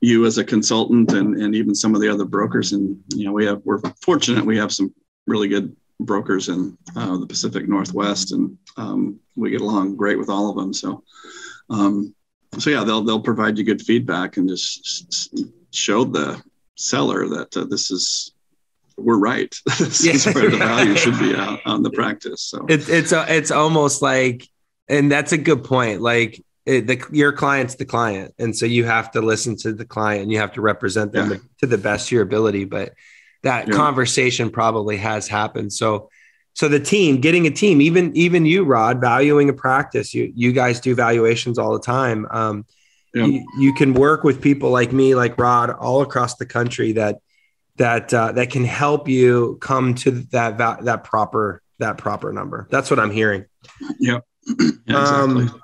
you 0.00 0.26
as 0.26 0.38
a 0.38 0.44
consultant 0.44 1.12
and, 1.12 1.40
and 1.40 1.54
even 1.54 1.74
some 1.74 1.94
of 1.94 2.00
the 2.00 2.08
other 2.08 2.24
brokers. 2.24 2.72
And, 2.72 3.02
you 3.14 3.24
know, 3.24 3.32
we 3.32 3.46
have, 3.46 3.60
we're 3.64 3.80
fortunate 4.00 4.44
we 4.44 4.56
have 4.56 4.72
some 4.72 4.94
really 5.26 5.48
good 5.48 5.74
brokers 6.00 6.48
in 6.48 6.76
uh, 6.96 7.18
the 7.18 7.26
Pacific 7.26 7.68
Northwest 7.68 8.32
and 8.32 8.56
um, 8.76 9.18
we 9.34 9.50
get 9.50 9.60
along 9.60 9.96
great 9.96 10.18
with 10.18 10.30
all 10.30 10.50
of 10.50 10.56
them. 10.56 10.72
So, 10.72 11.02
um, 11.70 12.14
so 12.58 12.70
yeah, 12.70 12.84
they'll, 12.84 13.02
they'll 13.02 13.20
provide 13.20 13.58
you 13.58 13.64
good 13.64 13.82
feedback 13.82 14.36
and 14.36 14.48
just 14.48 15.34
show 15.72 16.04
the 16.04 16.40
seller 16.76 17.28
that 17.28 17.56
uh, 17.56 17.64
this 17.64 17.90
is, 17.90 18.32
we're 18.98 19.18
right. 19.18 19.54
this 19.78 20.04
yeah. 20.04 20.12
is 20.12 20.26
where 20.26 20.50
the 20.50 20.56
value 20.56 20.96
should 20.96 21.18
be 21.18 21.34
out 21.34 21.60
on 21.66 21.82
the 21.82 21.90
practice. 21.90 22.42
So 22.42 22.66
it's, 22.68 22.88
it's, 22.88 23.12
a, 23.12 23.24
it's 23.28 23.50
almost 23.50 24.02
like, 24.02 24.48
and 24.88 25.10
that's 25.10 25.32
a 25.32 25.38
good 25.38 25.64
point. 25.64 26.00
Like 26.00 26.42
it, 26.66 26.86
the, 26.86 27.02
your 27.12 27.32
client's 27.32 27.76
the 27.76 27.84
client, 27.84 28.34
and 28.38 28.54
so 28.56 28.66
you 28.66 28.84
have 28.84 29.10
to 29.12 29.22
listen 29.22 29.56
to 29.58 29.72
the 29.72 29.84
client. 29.84 30.24
and 30.24 30.32
You 30.32 30.38
have 30.38 30.52
to 30.52 30.60
represent 30.60 31.12
them 31.12 31.30
yeah. 31.30 31.36
to 31.60 31.66
the 31.66 31.78
best 31.78 32.08
of 32.08 32.12
your 32.12 32.22
ability. 32.22 32.64
But 32.64 32.92
that 33.42 33.68
yeah. 33.68 33.74
conversation 33.74 34.50
probably 34.50 34.96
has 34.98 35.28
happened. 35.28 35.72
So, 35.72 36.10
so 36.54 36.68
the 36.68 36.80
team, 36.80 37.20
getting 37.20 37.46
a 37.46 37.50
team, 37.50 37.80
even 37.80 38.14
even 38.16 38.44
you, 38.44 38.64
Rod, 38.64 39.00
valuing 39.00 39.48
a 39.48 39.54
practice. 39.54 40.12
You 40.12 40.32
you 40.34 40.52
guys 40.52 40.80
do 40.80 40.94
valuations 40.94 41.58
all 41.58 41.72
the 41.72 41.80
time. 41.80 42.26
Um, 42.30 42.66
yeah. 43.14 43.24
you, 43.24 43.46
you 43.58 43.74
can 43.74 43.94
work 43.94 44.22
with 44.22 44.42
people 44.42 44.70
like 44.70 44.92
me, 44.92 45.14
like 45.14 45.38
Rod, 45.38 45.70
all 45.70 46.02
across 46.02 46.36
the 46.36 46.46
country 46.46 46.92
that 46.92 47.20
that 47.78 48.12
uh, 48.12 48.32
that 48.32 48.50
can 48.50 48.64
help 48.64 49.08
you 49.08 49.58
come 49.60 49.94
to 49.96 50.10
that 50.32 50.58
that 50.58 51.04
proper 51.04 51.62
that 51.78 51.98
proper 51.98 52.32
number. 52.32 52.68
That's 52.70 52.90
what 52.90 52.98
I'm 53.00 53.10
hearing. 53.10 53.46
Yep. 54.00 54.24
Yeah, 54.46 54.68
exactly. 54.86 55.44
Um, 55.44 55.62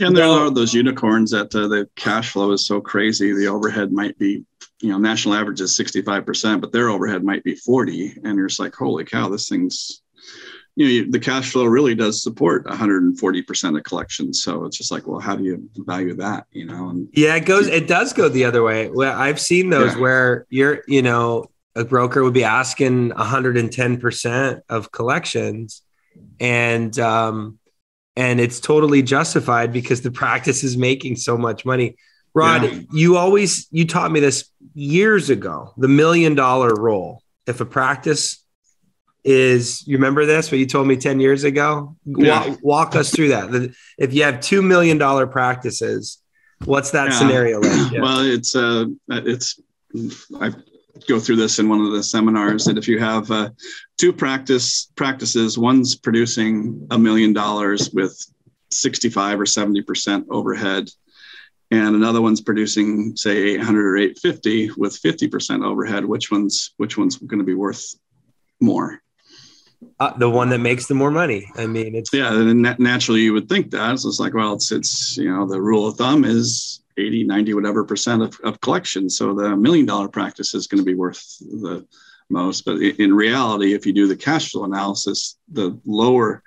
and 0.00 0.16
there 0.16 0.26
are 0.26 0.50
those 0.50 0.74
unicorns 0.74 1.32
that 1.32 1.54
uh, 1.54 1.66
the 1.66 1.88
cash 1.96 2.30
flow 2.30 2.52
is 2.52 2.66
so 2.66 2.80
crazy. 2.80 3.32
The 3.32 3.48
overhead 3.48 3.92
might 3.92 4.16
be, 4.18 4.44
you 4.80 4.90
know, 4.90 4.98
national 4.98 5.34
average 5.34 5.60
is 5.60 5.76
65%, 5.76 6.60
but 6.60 6.70
their 6.70 6.88
overhead 6.88 7.24
might 7.24 7.42
be 7.42 7.56
40. 7.56 8.20
And 8.24 8.36
you're 8.36 8.46
just 8.46 8.60
like, 8.60 8.74
holy 8.74 9.04
cow, 9.04 9.28
this 9.28 9.48
thing's, 9.48 10.02
you 10.78 11.04
know, 11.04 11.10
the 11.10 11.18
cash 11.18 11.50
flow 11.50 11.64
really 11.64 11.96
does 11.96 12.22
support 12.22 12.64
140% 12.66 13.76
of 13.76 13.82
collections. 13.82 14.42
So 14.42 14.64
it's 14.64 14.78
just 14.78 14.92
like, 14.92 15.08
well, 15.08 15.18
how 15.18 15.34
do 15.34 15.42
you 15.42 15.68
value 15.76 16.14
that? 16.14 16.46
You 16.52 16.66
know? 16.66 16.90
And 16.90 17.08
yeah, 17.12 17.34
it 17.34 17.46
goes, 17.46 17.66
it 17.66 17.88
does 17.88 18.12
go 18.12 18.28
the 18.28 18.44
other 18.44 18.62
way. 18.62 18.88
Well, 18.88 19.18
I've 19.18 19.40
seen 19.40 19.70
those 19.70 19.94
yeah. 19.94 20.00
where 20.00 20.46
you're, 20.50 20.84
you 20.86 21.02
know, 21.02 21.50
a 21.74 21.84
broker 21.84 22.22
would 22.22 22.34
be 22.34 22.44
asking 22.44 23.10
110% 23.10 24.60
of 24.68 24.92
collections 24.92 25.82
and 26.40 26.98
um 26.98 27.58
and 28.16 28.40
it's 28.40 28.58
totally 28.58 29.02
justified 29.02 29.72
because 29.72 30.02
the 30.02 30.10
practice 30.10 30.64
is 30.64 30.76
making 30.76 31.16
so 31.16 31.36
much 31.36 31.64
money 31.64 31.96
rod 32.34 32.64
yeah. 32.64 32.80
you 32.92 33.16
always 33.16 33.68
you 33.70 33.86
taught 33.86 34.10
me 34.10 34.20
this 34.20 34.50
years 34.74 35.30
ago 35.30 35.72
the 35.76 35.88
million 35.88 36.34
dollar 36.34 36.74
rule 36.74 37.22
if 37.46 37.60
a 37.60 37.66
practice 37.66 38.44
is 39.24 39.86
you 39.86 39.96
remember 39.96 40.24
this 40.24 40.50
what 40.50 40.58
you 40.58 40.66
told 40.66 40.86
me 40.86 40.96
10 40.96 41.20
years 41.20 41.44
ago 41.44 41.96
yeah. 42.04 42.48
walk, 42.48 42.58
walk 42.62 42.96
us 42.96 43.10
through 43.10 43.28
that 43.28 43.74
if 43.98 44.14
you 44.14 44.22
have 44.22 44.40
two 44.40 44.62
million 44.62 44.96
dollar 44.96 45.26
practices 45.26 46.22
what's 46.64 46.92
that 46.92 47.10
yeah. 47.10 47.18
scenario 47.18 47.60
like 47.60 47.92
yeah. 47.92 48.00
well 48.00 48.20
it's 48.20 48.54
uh 48.54 48.84
it's 49.10 49.60
i 50.40 50.52
go 51.08 51.20
through 51.20 51.36
this 51.36 51.58
in 51.58 51.68
one 51.68 51.80
of 51.80 51.92
the 51.92 52.02
seminars 52.02 52.64
that 52.64 52.78
if 52.78 52.88
you 52.88 52.98
have 52.98 53.30
uh, 53.30 53.50
two 53.98 54.12
practice 54.12 54.90
practices 54.96 55.56
one's 55.56 55.94
producing 55.94 56.86
a 56.90 56.98
million 56.98 57.32
dollars 57.32 57.90
with 57.90 58.20
65 58.70 59.40
or 59.40 59.46
70 59.46 59.82
percent 59.82 60.26
overhead 60.30 60.88
and 61.70 61.94
another 61.94 62.20
one's 62.20 62.40
producing 62.40 63.16
say 63.16 63.54
800 63.54 63.86
or 63.86 63.96
850 63.96 64.72
with 64.76 64.96
50 64.96 65.28
percent 65.28 65.62
overhead 65.62 66.04
which 66.04 66.30
one's 66.30 66.74
which 66.78 66.98
one's 66.98 67.16
going 67.16 67.38
to 67.38 67.44
be 67.44 67.54
worth 67.54 67.94
more 68.60 69.00
uh, 70.00 70.16
the 70.18 70.28
one 70.28 70.48
that 70.50 70.58
makes 70.58 70.86
the 70.86 70.94
more 70.94 71.10
money. 71.10 71.50
I 71.56 71.66
mean, 71.66 71.94
it's 71.94 72.12
yeah. 72.12 72.30
Naturally, 72.78 73.20
you 73.20 73.32
would 73.32 73.48
think 73.48 73.70
that. 73.70 73.98
So 73.98 74.08
it's 74.08 74.20
like, 74.20 74.34
well, 74.34 74.54
it's 74.54 74.72
it's 74.72 75.16
you 75.16 75.32
know 75.32 75.46
the 75.46 75.60
rule 75.60 75.86
of 75.88 75.96
thumb 75.96 76.24
is 76.24 76.82
80, 76.96 77.24
90, 77.24 77.54
whatever 77.54 77.84
percent 77.84 78.22
of, 78.22 78.38
of 78.42 78.60
collection. 78.60 79.08
So 79.08 79.34
the 79.34 79.56
million 79.56 79.86
dollar 79.86 80.08
practice 80.08 80.54
is 80.54 80.66
going 80.66 80.80
to 80.80 80.84
be 80.84 80.94
worth 80.94 81.38
the 81.38 81.86
most. 82.28 82.64
But 82.64 82.80
in 82.80 83.14
reality, 83.14 83.72
if 83.72 83.86
you 83.86 83.92
do 83.92 84.08
the 84.08 84.16
cash 84.16 84.50
flow 84.50 84.64
analysis, 84.64 85.36
the 85.48 85.78
lower 85.84 86.42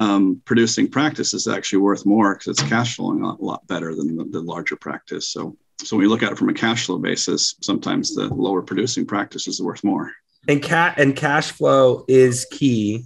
um, 0.00 0.40
producing 0.44 0.88
practice 0.88 1.34
is 1.34 1.48
actually 1.48 1.80
worth 1.80 2.06
more 2.06 2.34
because 2.34 2.48
it's 2.48 2.68
cash 2.68 2.96
flowing 2.96 3.22
a 3.22 3.34
lot 3.42 3.66
better 3.66 3.94
than 3.94 4.16
the, 4.16 4.24
the 4.24 4.40
larger 4.40 4.76
practice. 4.76 5.28
So 5.28 5.56
so 5.80 5.96
when 5.96 6.04
you 6.04 6.10
look 6.10 6.22
at 6.22 6.32
it 6.32 6.38
from 6.38 6.48
a 6.48 6.54
cash 6.54 6.86
flow 6.86 6.98
basis, 6.98 7.54
sometimes 7.62 8.14
the 8.14 8.26
lower 8.26 8.62
producing 8.62 9.06
practice 9.06 9.46
is 9.46 9.62
worth 9.62 9.84
more 9.84 10.12
and 10.46 10.62
cat 10.62 10.98
and 10.98 11.16
cash 11.16 11.50
flow 11.50 12.04
is 12.08 12.46
key. 12.50 13.04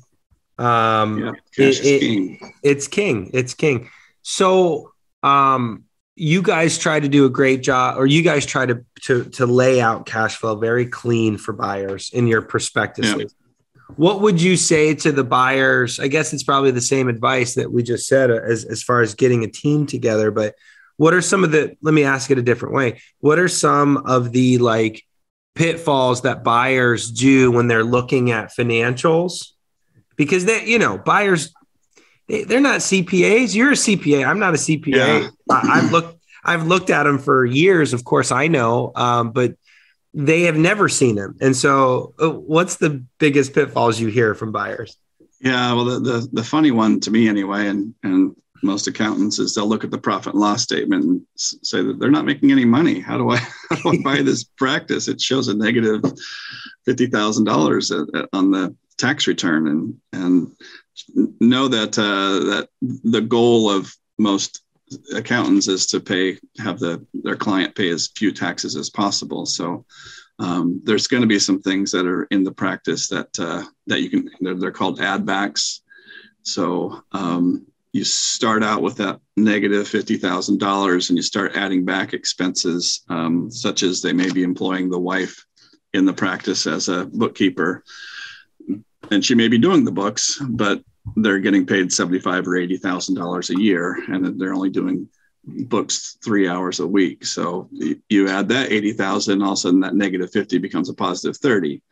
Um, 0.58 1.18
yeah, 1.18 1.32
it, 1.58 1.84
it, 1.84 2.00
king. 2.00 2.52
It's 2.62 2.88
king. 2.88 3.30
It's 3.32 3.54
king. 3.54 3.90
So, 4.22 4.92
um, 5.22 5.84
you 6.14 6.42
guys 6.42 6.78
try 6.78 7.00
to 7.00 7.08
do 7.08 7.24
a 7.24 7.30
great 7.30 7.62
job, 7.62 7.98
or 7.98 8.06
you 8.06 8.22
guys 8.22 8.44
try 8.44 8.66
to 8.66 8.84
to 9.02 9.24
to 9.24 9.46
lay 9.46 9.80
out 9.80 10.06
cash 10.06 10.36
flow 10.36 10.56
very 10.56 10.86
clean 10.86 11.38
for 11.38 11.52
buyers 11.52 12.10
in 12.12 12.26
your 12.26 12.42
prospectus. 12.42 13.14
Yeah. 13.16 13.24
What 13.96 14.20
would 14.20 14.40
you 14.40 14.56
say 14.56 14.94
to 14.94 15.12
the 15.12 15.24
buyers? 15.24 16.00
I 16.00 16.08
guess 16.08 16.32
it's 16.32 16.44
probably 16.44 16.70
the 16.70 16.80
same 16.80 17.08
advice 17.08 17.54
that 17.54 17.72
we 17.72 17.82
just 17.82 18.06
said 18.06 18.30
as 18.30 18.64
as 18.64 18.82
far 18.82 19.00
as 19.00 19.14
getting 19.14 19.44
a 19.44 19.48
team 19.48 19.86
together. 19.86 20.30
But 20.30 20.54
what 20.96 21.14
are 21.14 21.22
some 21.22 21.44
of 21.44 21.50
the? 21.50 21.76
Let 21.82 21.94
me 21.94 22.04
ask 22.04 22.30
it 22.30 22.38
a 22.38 22.42
different 22.42 22.74
way. 22.74 23.00
What 23.20 23.38
are 23.38 23.48
some 23.48 23.96
of 23.98 24.32
the 24.32 24.58
like 24.58 25.04
pitfalls 25.54 26.22
that 26.22 26.42
buyers 26.44 27.10
do 27.10 27.50
when 27.50 27.68
they're 27.68 27.84
looking 27.84 28.30
at 28.30 28.50
financials. 28.50 29.48
Because 30.16 30.44
they 30.44 30.64
you 30.66 30.78
know 30.78 30.98
buyers 30.98 31.52
they, 32.28 32.44
are 32.44 32.60
not 32.60 32.80
cpas 32.80 33.54
you're 33.54 33.72
a 33.72 33.74
cpa 33.74 34.26
i'm 34.26 34.38
not 34.38 34.54
a 34.54 34.58
cpa 34.58 34.86
yeah. 34.86 35.28
I, 35.50 35.80
have 35.80 35.90
looked 35.90 36.22
i've 36.44 36.66
looked 36.66 36.90
at 36.90 37.04
them 37.04 37.18
for 37.18 37.44
years. 37.44 37.92
Of 37.92 38.04
course 38.04 38.30
i 38.30 38.46
know 38.46 38.92
um, 38.94 39.32
but 39.32 39.56
they 40.14 40.42
have 40.42 40.56
never 40.56 40.88
seen 40.88 41.16
them 41.16 41.36
and 41.40 41.56
so 41.56 42.14
uh, 42.22 42.30
what's 42.30 42.76
the 42.76 43.04
biggest 43.18 43.54
pitfalls 43.54 43.98
you 43.98 44.08
hear 44.08 44.34
from 44.34 44.52
buyers? 44.52 44.96
Yeah 45.40 45.72
well 45.72 45.86
the, 45.86 45.98
the, 46.00 46.28
the 46.32 46.44
funny 46.44 46.70
one 46.70 47.00
to 47.00 47.10
me 47.10 47.28
anyway 47.28 47.66
and 47.66 47.94
and 48.02 48.36
most 48.62 48.86
accountants 48.86 49.38
is 49.38 49.54
they'll 49.54 49.68
look 49.68 49.84
at 49.84 49.90
the 49.90 49.98
profit 49.98 50.34
and 50.34 50.40
loss 50.40 50.62
statement 50.62 51.04
and 51.04 51.20
say 51.36 51.82
that 51.82 51.98
they're 51.98 52.10
not 52.10 52.24
making 52.24 52.50
any 52.50 52.64
money. 52.64 53.00
How 53.00 53.18
do 53.18 53.30
I, 53.30 53.36
how 53.70 53.76
do 53.76 53.88
I 53.90 54.02
buy 54.02 54.22
this 54.22 54.44
practice? 54.56 55.08
It 55.08 55.20
shows 55.20 55.48
a 55.48 55.54
negative 55.54 56.02
fifty 56.84 57.06
thousand 57.06 57.44
dollars 57.44 57.90
on 57.90 58.50
the 58.50 58.74
tax 58.98 59.26
return, 59.26 59.68
and 59.68 59.96
and 60.12 60.52
know 61.40 61.68
that 61.68 61.98
uh, 61.98 62.44
that 62.50 62.68
the 62.82 63.20
goal 63.20 63.70
of 63.70 63.92
most 64.18 64.62
accountants 65.14 65.68
is 65.68 65.86
to 65.86 66.00
pay 66.00 66.38
have 66.58 66.78
the 66.78 67.04
their 67.14 67.36
client 67.36 67.74
pay 67.74 67.90
as 67.90 68.10
few 68.16 68.32
taxes 68.32 68.76
as 68.76 68.90
possible. 68.90 69.46
So. 69.46 69.84
Um, 70.38 70.80
there's 70.82 71.06
going 71.06 71.20
to 71.20 71.28
be 71.28 71.38
some 71.38 71.60
things 71.60 71.92
that 71.92 72.06
are 72.06 72.24
in 72.24 72.42
the 72.42 72.50
practice 72.50 73.06
that 73.08 73.28
uh, 73.38 73.62
that 73.86 74.00
you 74.00 74.10
can 74.10 74.30
they're, 74.40 74.54
they're 74.54 74.72
called 74.72 74.98
add 74.98 75.24
backs 75.24 75.82
so 76.42 77.02
um, 77.12 77.66
you 77.92 78.04
start 78.04 78.62
out 78.62 78.82
with 78.82 78.96
that 78.96 79.20
negative 79.36 79.86
$50,000 79.86 81.08
and 81.08 81.16
you 81.16 81.22
start 81.22 81.56
adding 81.56 81.84
back 81.84 82.14
expenses, 82.14 83.02
um, 83.10 83.50
such 83.50 83.82
as 83.82 84.00
they 84.00 84.14
may 84.14 84.30
be 84.32 84.42
employing 84.42 84.88
the 84.88 84.98
wife 84.98 85.44
in 85.92 86.06
the 86.06 86.12
practice 86.12 86.66
as 86.66 86.88
a 86.88 87.04
bookkeeper. 87.04 87.84
And 89.10 89.24
she 89.24 89.34
may 89.34 89.48
be 89.48 89.58
doing 89.58 89.84
the 89.84 89.92
books, 89.92 90.40
but 90.48 90.82
they're 91.16 91.40
getting 91.40 91.66
paid 91.66 91.92
seventy-five 91.92 92.46
or 92.46 92.56
eighty 92.56 92.76
thousand 92.76 93.16
dollars 93.16 93.50
a 93.50 93.58
year, 93.58 93.98
and 94.08 94.40
they're 94.40 94.54
only 94.54 94.70
doing 94.70 95.08
books 95.44 96.16
three 96.24 96.48
hours 96.48 96.78
a 96.78 96.86
week. 96.86 97.26
So 97.26 97.68
you 98.08 98.28
add 98.28 98.48
that 98.50 98.70
eighty 98.70 98.92
thousand, 98.92 99.42
all 99.42 99.52
of 99.52 99.54
a 99.54 99.56
sudden 99.60 99.80
that 99.80 99.96
negative 99.96 100.30
fifty 100.30 100.58
becomes 100.58 100.88
a 100.88 100.94
positive 100.94 101.36
thirty 101.36 101.82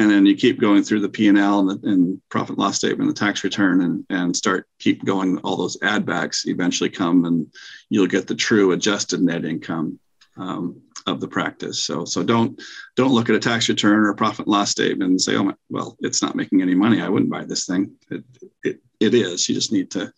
and 0.00 0.10
then 0.10 0.26
you 0.26 0.36
keep 0.36 0.60
going 0.60 0.82
through 0.82 1.00
the 1.00 1.08
p&l 1.08 1.60
and, 1.60 1.70
the, 1.70 1.88
and 1.88 2.20
profit 2.28 2.58
loss 2.58 2.76
statement 2.76 3.08
the 3.08 3.14
tax 3.14 3.44
return 3.44 3.82
and, 3.82 4.04
and 4.10 4.36
start 4.36 4.66
keep 4.78 5.04
going 5.04 5.38
all 5.38 5.56
those 5.56 5.76
add 5.82 6.04
backs 6.06 6.46
eventually 6.46 6.90
come 6.90 7.24
and 7.24 7.52
you'll 7.88 8.06
get 8.06 8.26
the 8.26 8.34
true 8.34 8.72
adjusted 8.72 9.20
net 9.20 9.44
income 9.44 9.98
um, 10.36 10.80
of 11.06 11.20
the 11.20 11.28
practice. 11.28 11.82
So 11.82 12.04
so 12.04 12.22
don't 12.22 12.60
don't 12.96 13.12
look 13.12 13.28
at 13.28 13.36
a 13.36 13.40
tax 13.40 13.68
return 13.68 14.00
or 14.00 14.10
a 14.10 14.14
profit 14.14 14.48
loss 14.48 14.70
statement 14.70 15.10
and 15.10 15.20
say 15.20 15.36
oh 15.36 15.44
my, 15.44 15.54
well 15.68 15.96
it's 16.00 16.22
not 16.22 16.36
making 16.36 16.62
any 16.62 16.74
money. 16.74 17.00
I 17.00 17.08
wouldn't 17.08 17.30
buy 17.30 17.44
this 17.44 17.66
thing. 17.66 17.92
It, 18.10 18.24
it, 18.62 18.80
it 18.98 19.14
is. 19.14 19.48
You 19.48 19.54
just 19.54 19.72
need 19.72 19.90
to 19.92 20.12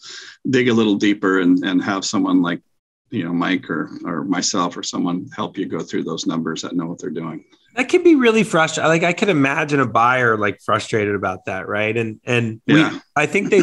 dig 0.49 0.69
a 0.69 0.75
little 0.75 0.97
deeper 0.97 1.41
and, 1.41 1.63
and 1.65 1.83
have 1.83 2.05
someone 2.05 2.43
like 2.43 2.61
you 3.13 3.25
know 3.25 3.33
mike 3.33 3.69
or 3.71 3.91
or 4.05 4.25
myself 4.25 4.77
or 4.77 4.83
someone 4.83 5.29
help 5.37 5.57
you 5.57 5.67
go 5.67 5.81
through 5.81 6.03
those 6.03 6.27
numbers 6.27 6.63
that 6.63 6.75
know 6.75 6.87
what 6.87 6.99
they're 6.99 7.11
doing 7.11 7.45
that 7.75 7.89
can 7.89 8.03
be 8.03 8.15
really 8.15 8.43
frustrating. 8.43 8.89
Like 8.89 9.03
I 9.03 9.13
could 9.13 9.29
imagine 9.29 9.81
a 9.81 9.87
buyer 9.87 10.37
like 10.37 10.61
frustrated 10.61 11.15
about 11.15 11.47
that, 11.47 11.67
right? 11.69 11.97
And 11.97 12.21
and 12.25 12.61
yeah. 12.67 12.93
we, 12.93 13.01
I 13.17 13.27
think 13.27 13.51
they 13.51 13.63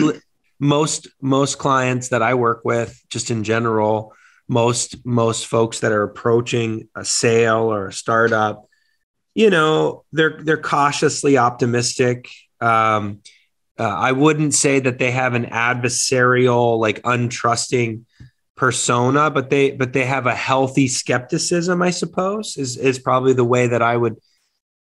most 0.59 1.07
most 1.21 1.57
clients 1.57 2.09
that 2.09 2.21
I 2.21 2.33
work 2.33 2.61
with, 2.63 3.01
just 3.09 3.31
in 3.31 3.43
general, 3.43 4.13
most 4.47 5.05
most 5.05 5.45
folks 5.45 5.81
that 5.81 5.91
are 5.91 6.03
approaching 6.03 6.89
a 6.95 7.05
sale 7.05 7.71
or 7.71 7.87
a 7.87 7.93
startup, 7.93 8.65
you 9.35 9.49
know, 9.49 10.05
they're 10.11 10.39
they're 10.41 10.57
cautiously 10.57 11.37
optimistic. 11.37 12.29
Um, 12.59 13.21
uh, 13.77 13.83
I 13.83 14.11
wouldn't 14.11 14.53
say 14.53 14.79
that 14.79 14.99
they 14.99 15.11
have 15.11 15.35
an 15.35 15.45
adversarial, 15.45 16.79
like 16.79 17.01
untrusting 17.03 18.03
persona, 18.59 19.31
but 19.31 19.49
they 19.49 19.71
but 19.71 19.93
they 19.93 20.05
have 20.05 20.27
a 20.27 20.35
healthy 20.35 20.89
skepticism, 20.89 21.81
I 21.81 21.91
suppose, 21.91 22.57
is 22.57 22.75
is 22.75 22.99
probably 22.99 23.33
the 23.33 23.45
way 23.45 23.67
that 23.67 23.81
I 23.81 23.95
would 23.95 24.17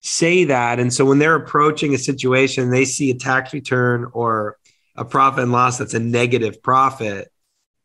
say 0.02 0.46
that. 0.46 0.80
And 0.80 0.94
so 0.94 1.06
when 1.06 1.18
they're 1.18 1.36
approaching 1.36 1.96
a 1.96 1.98
situation, 1.98 2.70
they 2.70 2.86
see 2.86 3.10
a 3.10 3.16
tax 3.16 3.52
return 3.52 4.06
or 4.14 4.58
a 4.96 5.04
profit 5.04 5.44
and 5.44 5.52
loss 5.52 5.80
that's 5.80 5.96
a 5.96 6.00
negative 6.00 6.62
profit. 6.62 7.32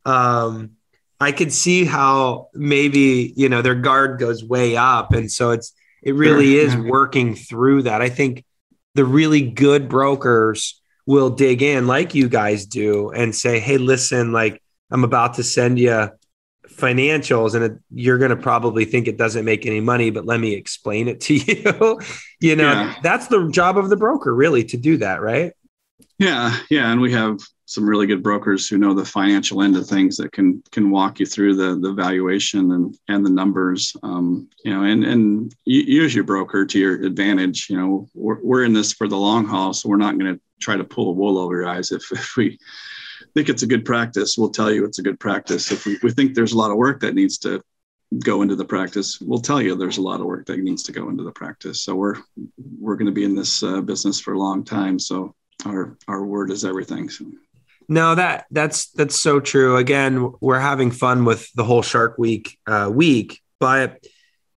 Um, 0.04 0.72
I 1.20 1.32
could 1.32 1.52
see 1.52 1.86
how 1.86 2.48
maybe 2.52 3.32
you 3.34 3.48
know 3.48 3.62
their 3.62 3.74
guard 3.74 4.20
goes 4.20 4.44
way 4.44 4.76
up, 4.76 5.14
and 5.14 5.32
so 5.32 5.52
it's 5.52 5.72
it 6.02 6.14
really 6.14 6.56
is 6.56 6.76
working 6.76 7.34
through 7.34 7.84
that. 7.84 8.02
I 8.02 8.10
think 8.10 8.44
the 8.94 9.06
really 9.06 9.40
good 9.40 9.88
brokers 9.88 10.80
will 11.06 11.30
dig 11.30 11.62
in, 11.62 11.86
like 11.86 12.14
you 12.14 12.28
guys 12.28 12.66
do, 12.66 13.10
and 13.10 13.34
say, 13.34 13.58
"Hey, 13.58 13.78
listen, 13.78 14.32
like." 14.32 14.62
I'm 14.90 15.04
about 15.04 15.34
to 15.34 15.42
send 15.42 15.78
you 15.78 16.10
financials 16.68 17.54
and 17.54 17.64
it, 17.64 17.72
you're 17.90 18.18
going 18.18 18.30
to 18.30 18.36
probably 18.36 18.84
think 18.84 19.08
it 19.08 19.16
doesn't 19.16 19.44
make 19.44 19.66
any 19.66 19.80
money 19.80 20.10
but 20.10 20.26
let 20.26 20.38
me 20.38 20.52
explain 20.52 21.08
it 21.08 21.20
to 21.20 21.34
you. 21.34 22.00
You 22.40 22.56
know 22.56 22.70
yeah. 22.70 22.94
that's 23.02 23.28
the 23.28 23.48
job 23.50 23.78
of 23.78 23.88
the 23.88 23.96
broker 23.96 24.34
really 24.34 24.64
to 24.64 24.76
do 24.76 24.96
that 24.98 25.20
right? 25.20 25.52
Yeah 26.18 26.56
yeah 26.70 26.90
and 26.92 27.00
we 27.00 27.12
have 27.12 27.38
some 27.64 27.86
really 27.86 28.06
good 28.06 28.22
brokers 28.22 28.66
who 28.66 28.78
know 28.78 28.94
the 28.94 29.04
financial 29.04 29.62
end 29.62 29.76
of 29.76 29.86
things 29.86 30.16
that 30.16 30.32
can 30.32 30.62
can 30.72 30.90
walk 30.90 31.20
you 31.20 31.26
through 31.26 31.54
the 31.54 31.78
the 31.80 31.92
valuation 31.92 32.72
and 32.72 32.96
and 33.08 33.24
the 33.24 33.30
numbers. 33.30 33.94
Um, 34.02 34.48
you 34.64 34.72
know 34.72 34.84
and 34.84 35.04
and 35.04 35.54
use 35.64 36.14
your 36.14 36.24
broker 36.24 36.64
to 36.64 36.78
your 36.78 37.04
advantage. 37.04 37.68
You 37.68 37.76
know 37.76 38.08
we're, 38.14 38.40
we're 38.42 38.64
in 38.64 38.72
this 38.72 38.92
for 38.92 39.06
the 39.06 39.18
long 39.18 39.44
haul 39.44 39.74
so 39.74 39.88
we're 39.88 39.96
not 39.96 40.18
going 40.18 40.34
to 40.34 40.40
try 40.60 40.76
to 40.76 40.84
pull 40.84 41.10
a 41.10 41.12
wool 41.12 41.38
over 41.38 41.60
your 41.60 41.68
eyes 41.68 41.92
if, 41.92 42.10
if 42.10 42.36
we 42.36 42.58
think 43.34 43.48
it's 43.48 43.62
a 43.62 43.66
good 43.66 43.84
practice, 43.84 44.36
we'll 44.38 44.50
tell 44.50 44.70
you 44.70 44.84
it's 44.84 44.98
a 44.98 45.02
good 45.02 45.20
practice. 45.20 45.70
If 45.70 45.86
we, 45.86 45.98
we 46.02 46.10
think 46.10 46.34
there's 46.34 46.52
a 46.52 46.58
lot 46.58 46.70
of 46.70 46.76
work 46.76 47.00
that 47.00 47.14
needs 47.14 47.38
to 47.38 47.62
go 48.24 48.40
into 48.40 48.56
the 48.56 48.64
practice 48.64 49.20
we'll 49.20 49.38
tell 49.38 49.60
you 49.60 49.74
there's 49.74 49.98
a 49.98 50.02
lot 50.02 50.20
of 50.20 50.26
work 50.26 50.46
that 50.46 50.58
needs 50.58 50.82
to 50.82 50.92
go 50.92 51.10
into 51.10 51.22
the 51.22 51.32
practice. 51.32 51.82
So 51.82 51.94
we're 51.94 52.16
we're 52.78 52.96
going 52.96 53.06
to 53.06 53.12
be 53.12 53.24
in 53.24 53.34
this 53.34 53.62
uh, 53.62 53.80
business 53.80 54.18
for 54.18 54.32
a 54.32 54.38
long 54.38 54.64
time. 54.64 54.98
So 54.98 55.34
our 55.66 55.96
our 56.08 56.24
word 56.24 56.50
is 56.50 56.64
everything. 56.64 57.10
So. 57.10 57.26
No, 57.88 58.14
that 58.14 58.46
that's 58.50 58.90
that's 58.92 59.18
so 59.18 59.40
true. 59.40 59.76
Again, 59.76 60.32
we're 60.40 60.58
having 60.58 60.90
fun 60.90 61.24
with 61.24 61.50
the 61.54 61.64
whole 61.64 61.82
Shark 61.82 62.18
Week 62.18 62.58
uh, 62.66 62.90
week, 62.92 63.40
but 63.58 64.04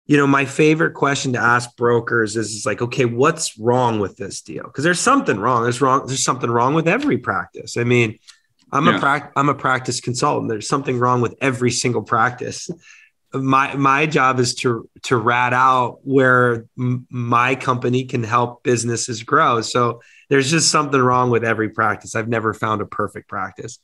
you 0.05 0.17
know, 0.17 0.27
my 0.27 0.43
favorite 0.43 0.93
question 0.93 1.33
to 1.33 1.39
ask 1.39 1.73
brokers 1.77 2.35
is, 2.35 2.51
is 2.51 2.65
like, 2.65 2.81
okay, 2.81 3.05
what's 3.05 3.57
wrong 3.57 4.01
with 4.01 4.17
this 4.17 4.41
deal? 4.41 4.63
Because 4.63 4.83
there's 4.83 4.99
something 4.99 5.39
wrong. 5.39 5.63
There's 5.63 5.79
wrong. 5.79 6.05
There's 6.05 6.23
something 6.23 6.49
wrong 6.51 6.73
with 6.73 6.87
every 6.87 7.17
practice. 7.17 7.77
I 7.77 7.85
mean, 7.85 8.19
I'm 8.71 8.87
yeah. 8.87 8.97
a 8.97 8.99
prac- 8.99 9.31
I'm 9.35 9.49
a 9.49 9.55
practice 9.55 9.99
consultant. 9.99 10.49
There's 10.49 10.67
something 10.67 10.97
wrong 10.97 11.21
with 11.21 11.35
every 11.41 11.71
single 11.71 12.03
practice. 12.03 12.69
My 13.33 13.75
my 13.75 14.05
job 14.05 14.39
is 14.39 14.55
to 14.55 14.89
to 15.03 15.17
rat 15.17 15.53
out 15.53 15.99
where 16.03 16.65
m- 16.77 17.07
my 17.09 17.55
company 17.55 18.05
can 18.05 18.23
help 18.23 18.63
businesses 18.63 19.23
grow. 19.23 19.61
So 19.61 20.01
there's 20.29 20.49
just 20.49 20.71
something 20.71 20.99
wrong 20.99 21.29
with 21.29 21.43
every 21.43 21.69
practice. 21.69 22.15
I've 22.15 22.29
never 22.29 22.53
found 22.53 22.81
a 22.81 22.85
perfect 22.85 23.29
practice. 23.29 23.79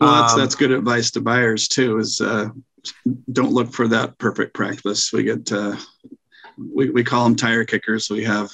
Well, 0.00 0.22
that's 0.22 0.34
um, 0.34 0.40
that's 0.40 0.54
good 0.54 0.70
advice 0.70 1.10
to 1.12 1.20
buyers 1.20 1.68
too. 1.68 1.98
Is 1.98 2.20
uh, 2.20 2.48
don't 3.30 3.52
look 3.52 3.72
for 3.72 3.88
that 3.88 4.18
perfect 4.18 4.54
practice. 4.54 5.12
We 5.12 5.24
get 5.24 5.52
uh, 5.52 5.76
we 6.56 6.90
we 6.90 7.04
call 7.04 7.24
them 7.24 7.36
tire 7.36 7.64
kickers. 7.64 8.10
We 8.10 8.24
have 8.24 8.50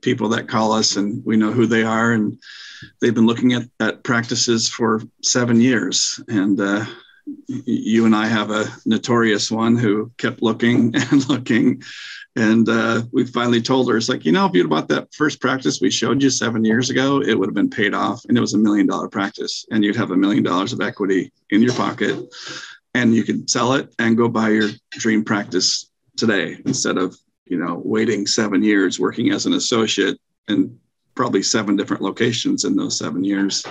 people 0.00 0.28
that 0.30 0.48
call 0.48 0.72
us, 0.72 0.96
and 0.96 1.24
we 1.24 1.36
know 1.36 1.52
who 1.52 1.66
they 1.66 1.82
are, 1.82 2.12
and 2.12 2.38
they've 3.00 3.14
been 3.14 3.26
looking 3.26 3.52
at 3.52 3.62
at 3.80 4.02
practices 4.02 4.68
for 4.68 5.02
seven 5.22 5.60
years, 5.60 6.20
and 6.28 6.60
uh, 6.60 6.84
you 7.46 8.06
and 8.06 8.16
I 8.16 8.26
have 8.26 8.50
a 8.50 8.66
notorious 8.86 9.50
one 9.50 9.76
who 9.76 10.10
kept 10.16 10.42
looking 10.42 10.94
and 11.10 11.28
looking. 11.28 11.82
And 12.36 12.68
uh, 12.68 13.02
we 13.12 13.26
finally 13.26 13.60
told 13.60 13.90
her, 13.90 13.96
it's 13.96 14.08
like, 14.08 14.24
you 14.24 14.30
know, 14.30 14.46
if 14.46 14.54
you'd 14.54 14.70
bought 14.70 14.86
that 14.88 15.12
first 15.12 15.40
practice 15.40 15.80
we 15.80 15.90
showed 15.90 16.22
you 16.22 16.30
seven 16.30 16.64
years 16.64 16.88
ago, 16.88 17.20
it 17.20 17.34
would 17.34 17.48
have 17.48 17.54
been 17.54 17.68
paid 17.68 17.94
off 17.94 18.24
and 18.28 18.38
it 18.38 18.40
was 18.40 18.54
a 18.54 18.58
million 18.58 18.86
dollar 18.86 19.08
practice. 19.08 19.66
And 19.72 19.82
you'd 19.82 19.96
have 19.96 20.12
a 20.12 20.16
million 20.16 20.44
dollars 20.44 20.72
of 20.72 20.80
equity 20.80 21.32
in 21.50 21.62
your 21.62 21.74
pocket 21.74 22.16
and 22.94 23.14
you 23.14 23.24
could 23.24 23.48
sell 23.48 23.74
it 23.74 23.94
and 23.98 24.16
go 24.16 24.28
buy 24.28 24.50
your 24.50 24.70
dream 24.90 25.24
practice 25.24 25.90
today 26.16 26.58
instead 26.66 26.98
of 26.98 27.16
you 27.46 27.56
know 27.56 27.80
waiting 27.84 28.26
seven 28.26 28.62
years 28.62 28.98
working 28.98 29.30
as 29.30 29.46
an 29.46 29.52
associate 29.54 30.18
and 30.48 30.78
probably 31.18 31.42
seven 31.42 31.74
different 31.74 32.00
locations 32.00 32.64
in 32.64 32.76
those 32.76 32.96
seven 32.96 33.24
years 33.24 33.66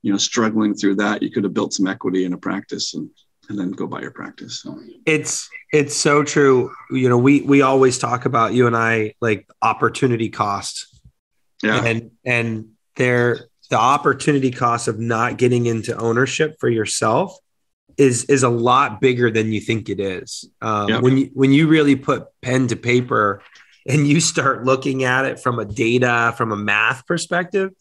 you 0.00 0.10
know 0.10 0.16
struggling 0.16 0.74
through 0.74 0.94
that 0.94 1.22
you 1.22 1.30
could 1.30 1.44
have 1.44 1.52
built 1.52 1.74
some 1.74 1.86
equity 1.86 2.24
in 2.24 2.32
a 2.32 2.38
practice 2.38 2.94
and 2.94 3.10
and 3.50 3.58
then 3.58 3.70
go 3.70 3.86
buy 3.86 4.00
your 4.00 4.10
practice 4.10 4.60
so. 4.62 4.80
it's 5.04 5.50
it's 5.74 5.94
so 5.94 6.24
true 6.24 6.72
you 6.90 7.06
know 7.06 7.18
we 7.18 7.42
we 7.42 7.60
always 7.60 7.98
talk 7.98 8.24
about 8.24 8.54
you 8.54 8.66
and 8.66 8.74
i 8.74 9.12
like 9.20 9.46
opportunity 9.60 10.30
cost 10.30 10.86
yeah 11.62 11.84
and 11.84 12.12
and 12.24 12.70
there 12.96 13.46
the 13.68 13.76
opportunity 13.76 14.50
cost 14.50 14.88
of 14.88 14.98
not 14.98 15.36
getting 15.36 15.66
into 15.66 15.94
ownership 15.98 16.56
for 16.58 16.70
yourself 16.70 17.36
is 17.98 18.24
is 18.24 18.42
a 18.42 18.48
lot 18.48 19.02
bigger 19.02 19.30
than 19.30 19.52
you 19.52 19.60
think 19.60 19.88
it 19.88 20.00
is. 20.00 20.48
Um, 20.60 20.88
yep. 20.88 21.02
When 21.02 21.16
you 21.16 21.30
when 21.32 21.50
you 21.50 21.66
really 21.66 21.96
put 21.96 22.28
pen 22.42 22.66
to 22.68 22.76
paper 22.76 23.42
and 23.88 24.06
you 24.06 24.20
start 24.20 24.64
looking 24.64 25.04
at 25.04 25.24
it 25.24 25.40
from 25.40 25.58
a 25.58 25.64
data 25.64 26.34
from 26.36 26.52
a 26.52 26.56
math 26.56 27.06
perspective, 27.06 27.72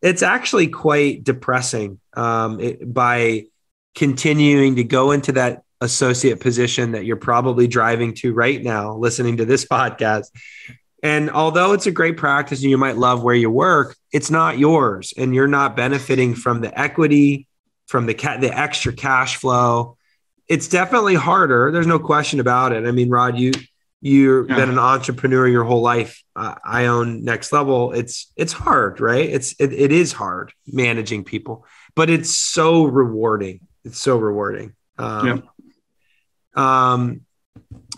it's 0.00 0.22
actually 0.22 0.68
quite 0.68 1.24
depressing. 1.24 2.00
Um, 2.14 2.60
it, 2.60 2.92
by 2.92 3.46
continuing 3.94 4.76
to 4.76 4.84
go 4.84 5.12
into 5.12 5.32
that 5.32 5.62
associate 5.80 6.40
position 6.40 6.92
that 6.92 7.04
you're 7.04 7.16
probably 7.16 7.66
driving 7.66 8.14
to 8.14 8.32
right 8.32 8.62
now, 8.62 8.94
listening 8.94 9.36
to 9.38 9.44
this 9.44 9.64
podcast. 9.64 10.26
And 11.02 11.30
although 11.30 11.72
it's 11.72 11.86
a 11.86 11.90
great 11.90 12.16
practice 12.16 12.62
and 12.62 12.70
you 12.70 12.78
might 12.78 12.96
love 12.96 13.22
where 13.24 13.34
you 13.34 13.50
work, 13.50 13.96
it's 14.12 14.30
not 14.30 14.58
yours, 14.58 15.12
and 15.16 15.34
you're 15.34 15.48
not 15.48 15.74
benefiting 15.74 16.34
from 16.34 16.60
the 16.60 16.78
equity 16.78 17.48
from 17.86 18.06
the 18.06 18.14
cat 18.14 18.40
the 18.40 18.56
extra 18.56 18.92
cash 18.92 19.36
flow. 19.36 19.96
It's 20.48 20.68
definitely 20.68 21.14
harder. 21.14 21.70
There's 21.72 21.86
no 21.86 21.98
question 21.98 22.40
about 22.40 22.72
it. 22.72 22.86
I 22.86 22.90
mean, 22.90 23.10
Rod, 23.10 23.38
you 23.38 23.52
you've 24.02 24.50
yeah. 24.50 24.56
been 24.56 24.68
an 24.68 24.78
entrepreneur 24.78 25.46
your 25.46 25.64
whole 25.64 25.80
life. 25.80 26.22
Uh, 26.36 26.56
I 26.62 26.86
own 26.86 27.24
Next 27.24 27.52
Level. 27.52 27.92
It's 27.92 28.30
it's 28.36 28.52
hard, 28.52 29.00
right? 29.00 29.26
It's 29.26 29.52
it, 29.58 29.72
it 29.72 29.92
is 29.92 30.12
hard 30.12 30.52
managing 30.66 31.24
people, 31.24 31.64
but 31.94 32.10
it's 32.10 32.36
so 32.36 32.84
rewarding. 32.84 33.60
It's 33.84 33.98
so 33.98 34.18
rewarding. 34.18 34.74
Um, 34.98 35.26
yeah. 35.26 36.92
Um, 36.92 37.20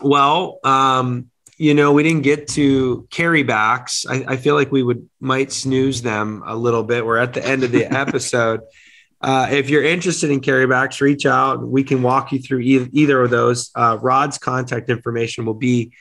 well, 0.00 0.60
um, 0.62 1.30
you 1.56 1.74
know, 1.74 1.92
we 1.92 2.02
didn't 2.02 2.22
get 2.22 2.48
to 2.48 3.08
carrybacks. 3.10 4.06
I, 4.08 4.34
I 4.34 4.36
feel 4.36 4.54
like 4.54 4.70
we 4.70 4.82
would 4.82 5.08
might 5.20 5.52
snooze 5.52 6.02
them 6.02 6.42
a 6.44 6.54
little 6.54 6.84
bit. 6.84 7.04
We're 7.06 7.18
at 7.18 7.32
the 7.32 7.44
end 7.44 7.64
of 7.64 7.72
the 7.72 7.86
episode. 7.98 8.60
Uh, 9.24 9.48
if 9.50 9.70
you're 9.70 9.82
interested 9.82 10.30
in 10.30 10.38
carrybacks, 10.38 11.00
reach 11.00 11.24
out. 11.24 11.66
We 11.66 11.82
can 11.82 12.02
walk 12.02 12.30
you 12.30 12.40
through 12.40 12.60
e- 12.60 12.90
either 12.92 13.22
of 13.22 13.30
those. 13.30 13.70
Uh, 13.74 13.96
Rod's 13.98 14.36
contact 14.36 14.90
information 14.90 15.46
will 15.46 15.54
be 15.54 15.94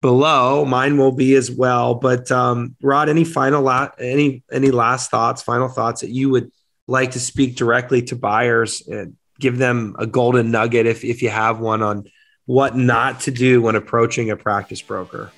below. 0.00 0.64
Mine 0.64 0.98
will 0.98 1.12
be 1.12 1.36
as 1.36 1.52
well. 1.52 1.94
But 1.94 2.32
um, 2.32 2.74
Rod, 2.82 3.08
any 3.08 3.22
final 3.22 3.62
la- 3.62 3.90
any 4.00 4.42
any 4.50 4.72
last 4.72 5.08
thoughts, 5.12 5.40
final 5.40 5.68
thoughts 5.68 6.00
that 6.00 6.10
you 6.10 6.30
would 6.30 6.50
like 6.88 7.12
to 7.12 7.20
speak 7.20 7.54
directly 7.54 8.02
to 8.02 8.16
buyers 8.16 8.82
and 8.88 9.14
give 9.38 9.56
them 9.56 9.94
a 10.00 10.06
golden 10.08 10.50
nugget 10.50 10.86
if 10.86 11.04
if 11.04 11.22
you 11.22 11.28
have 11.28 11.60
one 11.60 11.80
on 11.80 12.10
what 12.46 12.76
not 12.76 13.20
to 13.20 13.30
do 13.30 13.62
when 13.62 13.76
approaching 13.76 14.30
a 14.30 14.36
practice 14.36 14.82
broker. 14.82 15.30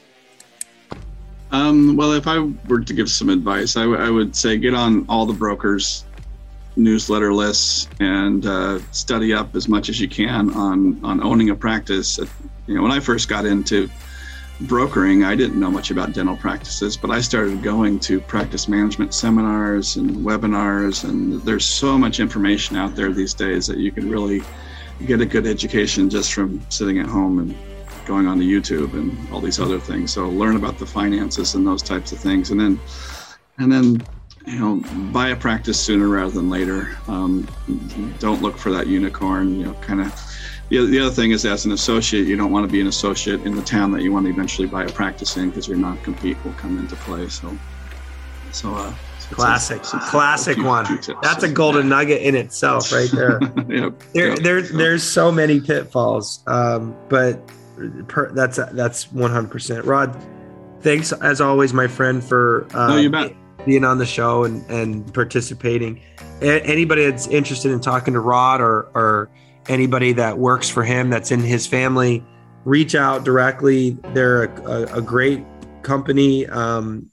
Um, 1.52 1.98
well, 1.98 2.12
if 2.12 2.26
I 2.26 2.38
were 2.66 2.80
to 2.80 2.94
give 2.94 3.10
some 3.10 3.28
advice, 3.28 3.76
I, 3.76 3.82
w- 3.82 4.00
I 4.00 4.08
would 4.08 4.34
say 4.34 4.56
get 4.56 4.72
on 4.72 5.04
all 5.06 5.26
the 5.26 5.34
brokers 5.34 6.05
newsletter 6.76 7.32
lists 7.32 7.88
and 8.00 8.46
uh, 8.46 8.78
study 8.92 9.32
up 9.32 9.56
as 9.56 9.68
much 9.68 9.88
as 9.88 10.00
you 10.00 10.08
can 10.08 10.50
on 10.54 11.02
on 11.04 11.22
owning 11.22 11.50
a 11.50 11.54
practice. 11.54 12.18
You 12.66 12.74
know, 12.74 12.82
when 12.82 12.92
I 12.92 13.00
first 13.00 13.28
got 13.28 13.46
into 13.46 13.88
brokering, 14.62 15.24
I 15.24 15.34
didn't 15.34 15.58
know 15.60 15.70
much 15.70 15.90
about 15.90 16.12
dental 16.12 16.36
practices, 16.36 16.96
but 16.96 17.10
I 17.10 17.20
started 17.20 17.62
going 17.62 17.98
to 18.00 18.20
practice 18.20 18.68
management 18.68 19.14
seminars 19.14 19.96
and 19.96 20.10
webinars, 20.24 21.04
and 21.04 21.40
there's 21.42 21.64
so 21.64 21.98
much 21.98 22.20
information 22.20 22.76
out 22.76 22.94
there 22.94 23.12
these 23.12 23.34
days 23.34 23.66
that 23.66 23.78
you 23.78 23.92
can 23.92 24.10
really 24.10 24.42
get 25.04 25.20
a 25.20 25.26
good 25.26 25.46
education 25.46 26.08
just 26.08 26.32
from 26.32 26.64
sitting 26.70 26.98
at 26.98 27.06
home 27.06 27.38
and 27.38 27.54
going 28.06 28.26
on 28.26 28.38
to 28.38 28.44
YouTube 28.44 28.94
and 28.94 29.14
all 29.30 29.40
these 29.40 29.60
other 29.60 29.78
things. 29.78 30.12
So 30.12 30.28
learn 30.28 30.56
about 30.56 30.78
the 30.78 30.86
finances 30.86 31.54
and 31.54 31.66
those 31.66 31.82
types 31.82 32.12
of 32.12 32.18
things, 32.18 32.50
and 32.50 32.60
then 32.60 32.80
and 33.58 33.70
then 33.70 34.02
you 34.46 34.58
know, 34.60 34.76
buy 35.12 35.30
a 35.30 35.36
practice 35.36 35.78
sooner 35.78 36.08
rather 36.08 36.30
than 36.30 36.48
later. 36.48 36.96
Um, 37.08 37.46
don't 38.20 38.40
look 38.42 38.56
for 38.56 38.70
that 38.70 38.86
unicorn. 38.86 39.58
You 39.58 39.66
know, 39.66 39.74
kind 39.74 40.00
of. 40.00 40.14
The, 40.68 40.84
the 40.84 40.98
other 40.98 41.10
thing 41.10 41.30
is, 41.30 41.44
as 41.44 41.64
an 41.64 41.72
associate, 41.72 42.26
you 42.26 42.36
don't 42.36 42.50
want 42.50 42.66
to 42.66 42.72
be 42.72 42.80
an 42.80 42.88
associate 42.88 43.42
in 43.42 43.54
the 43.54 43.62
town 43.62 43.92
that 43.92 44.02
you 44.02 44.12
want 44.12 44.26
to 44.26 44.32
eventually 44.32 44.66
buy 44.66 44.84
a 44.84 44.88
practice 44.88 45.36
in 45.36 45.50
because 45.50 45.68
your 45.68 45.76
non-compete 45.76 46.36
will 46.44 46.54
come 46.54 46.76
into 46.78 46.96
play. 46.96 47.28
So, 47.28 47.56
so 48.50 48.74
uh, 48.74 48.92
classic, 49.30 49.82
a, 49.94 50.00
classic 50.00 50.58
one. 50.58 50.98
That's 51.22 51.44
a 51.44 51.48
golden 51.48 51.88
nugget 51.88 52.22
in 52.22 52.34
itself, 52.34 52.92
right 52.92 53.10
there. 53.12 53.40
yep, 53.68 53.94
there, 54.12 54.28
yep, 54.30 54.38
there, 54.38 54.62
there's 54.62 55.04
so 55.04 55.30
many 55.30 55.60
pitfalls, 55.60 56.42
um, 56.48 56.96
but 57.08 57.40
per, 58.08 58.32
that's 58.32 58.56
that's 58.72 59.12
100. 59.12 59.48
percent 59.48 59.84
Rod, 59.84 60.20
thanks 60.80 61.12
as 61.12 61.40
always, 61.40 61.72
my 61.72 61.86
friend, 61.86 62.24
for 62.24 62.66
uh, 62.74 62.88
no, 62.88 62.96
you 62.96 63.10
bet 63.10 63.36
being 63.66 63.84
on 63.84 63.98
the 63.98 64.06
show 64.06 64.44
and, 64.44 64.64
and 64.70 65.12
participating. 65.12 66.00
A- 66.40 66.62
anybody 66.62 67.04
that's 67.04 67.26
interested 67.26 67.72
in 67.72 67.80
talking 67.80 68.14
to 68.14 68.20
Rod 68.20 68.62
or, 68.62 68.88
or 68.94 69.28
anybody 69.68 70.12
that 70.14 70.38
works 70.38 70.70
for 70.70 70.84
him 70.84 71.10
that's 71.10 71.30
in 71.30 71.40
his 71.40 71.66
family, 71.66 72.24
reach 72.64 72.94
out 72.94 73.24
directly. 73.24 73.98
They're 74.14 74.44
a, 74.44 74.62
a, 74.62 74.98
a 74.98 75.02
great 75.02 75.44
company, 75.82 76.46
um, 76.46 77.10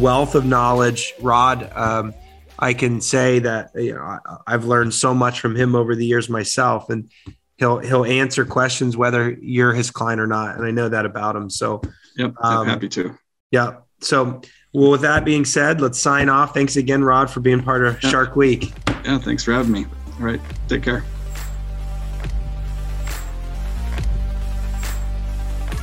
wealth 0.00 0.34
of 0.34 0.44
knowledge. 0.44 1.14
Rod, 1.20 1.70
um, 1.74 2.12
I 2.58 2.74
can 2.74 3.00
say 3.00 3.38
that 3.40 3.70
you 3.74 3.94
know 3.94 4.18
I've 4.46 4.64
learned 4.64 4.94
so 4.94 5.14
much 5.14 5.40
from 5.40 5.56
him 5.56 5.74
over 5.74 5.94
the 5.94 6.06
years 6.06 6.28
myself, 6.28 6.90
and 6.90 7.10
he'll 7.58 7.78
he'll 7.78 8.04
answer 8.04 8.44
questions 8.44 8.96
whether 8.96 9.30
you're 9.30 9.72
his 9.72 9.90
client 9.90 10.20
or 10.20 10.26
not, 10.26 10.56
and 10.56 10.64
I 10.64 10.70
know 10.70 10.88
that 10.88 11.06
about 11.06 11.36
him. 11.36 11.50
So, 11.50 11.82
yep, 12.16 12.34
um, 12.38 12.66
happy 12.66 12.88
to. 12.90 13.16
Yeah. 13.50 13.76
So 14.00 14.42
well, 14.74 14.90
with 14.90 15.00
that 15.00 15.24
being 15.24 15.46
said, 15.46 15.80
let's 15.80 15.98
sign 15.98 16.28
off. 16.28 16.52
Thanks 16.52 16.76
again, 16.76 17.02
Rod, 17.02 17.30
for 17.30 17.40
being 17.40 17.62
part 17.62 17.86
of 17.86 18.02
yeah. 18.02 18.10
Shark 18.10 18.36
Week. 18.36 18.72
Yeah, 19.04 19.18
thanks 19.18 19.42
for 19.42 19.52
having 19.52 19.72
me. 19.72 19.86
All 20.18 20.26
right, 20.26 20.40
take 20.68 20.82
care. 20.82 21.02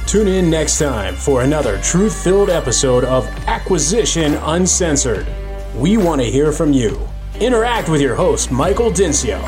Tune 0.06 0.28
in 0.28 0.50
next 0.50 0.78
time 0.78 1.16
for 1.16 1.42
another 1.42 1.82
truth 1.82 2.22
filled 2.22 2.50
episode 2.50 3.04
of 3.06 3.26
Acquisition 3.48 4.34
Uncensored. 4.36 5.26
We 5.76 5.98
want 5.98 6.22
to 6.22 6.28
hear 6.30 6.52
from 6.52 6.74
you. 6.74 7.00
Interact 7.39 7.89
with 7.89 8.02
your 8.02 8.14
host, 8.14 8.52
Michael 8.52 8.92
Dinsio. 8.92 9.42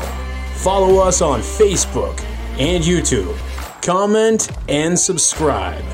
Follow 0.54 0.98
us 0.98 1.20
on 1.20 1.40
Facebook 1.40 2.18
and 2.58 2.82
YouTube 2.82 3.38
comment, 3.84 4.50
and 4.68 4.98
subscribe. 4.98 5.84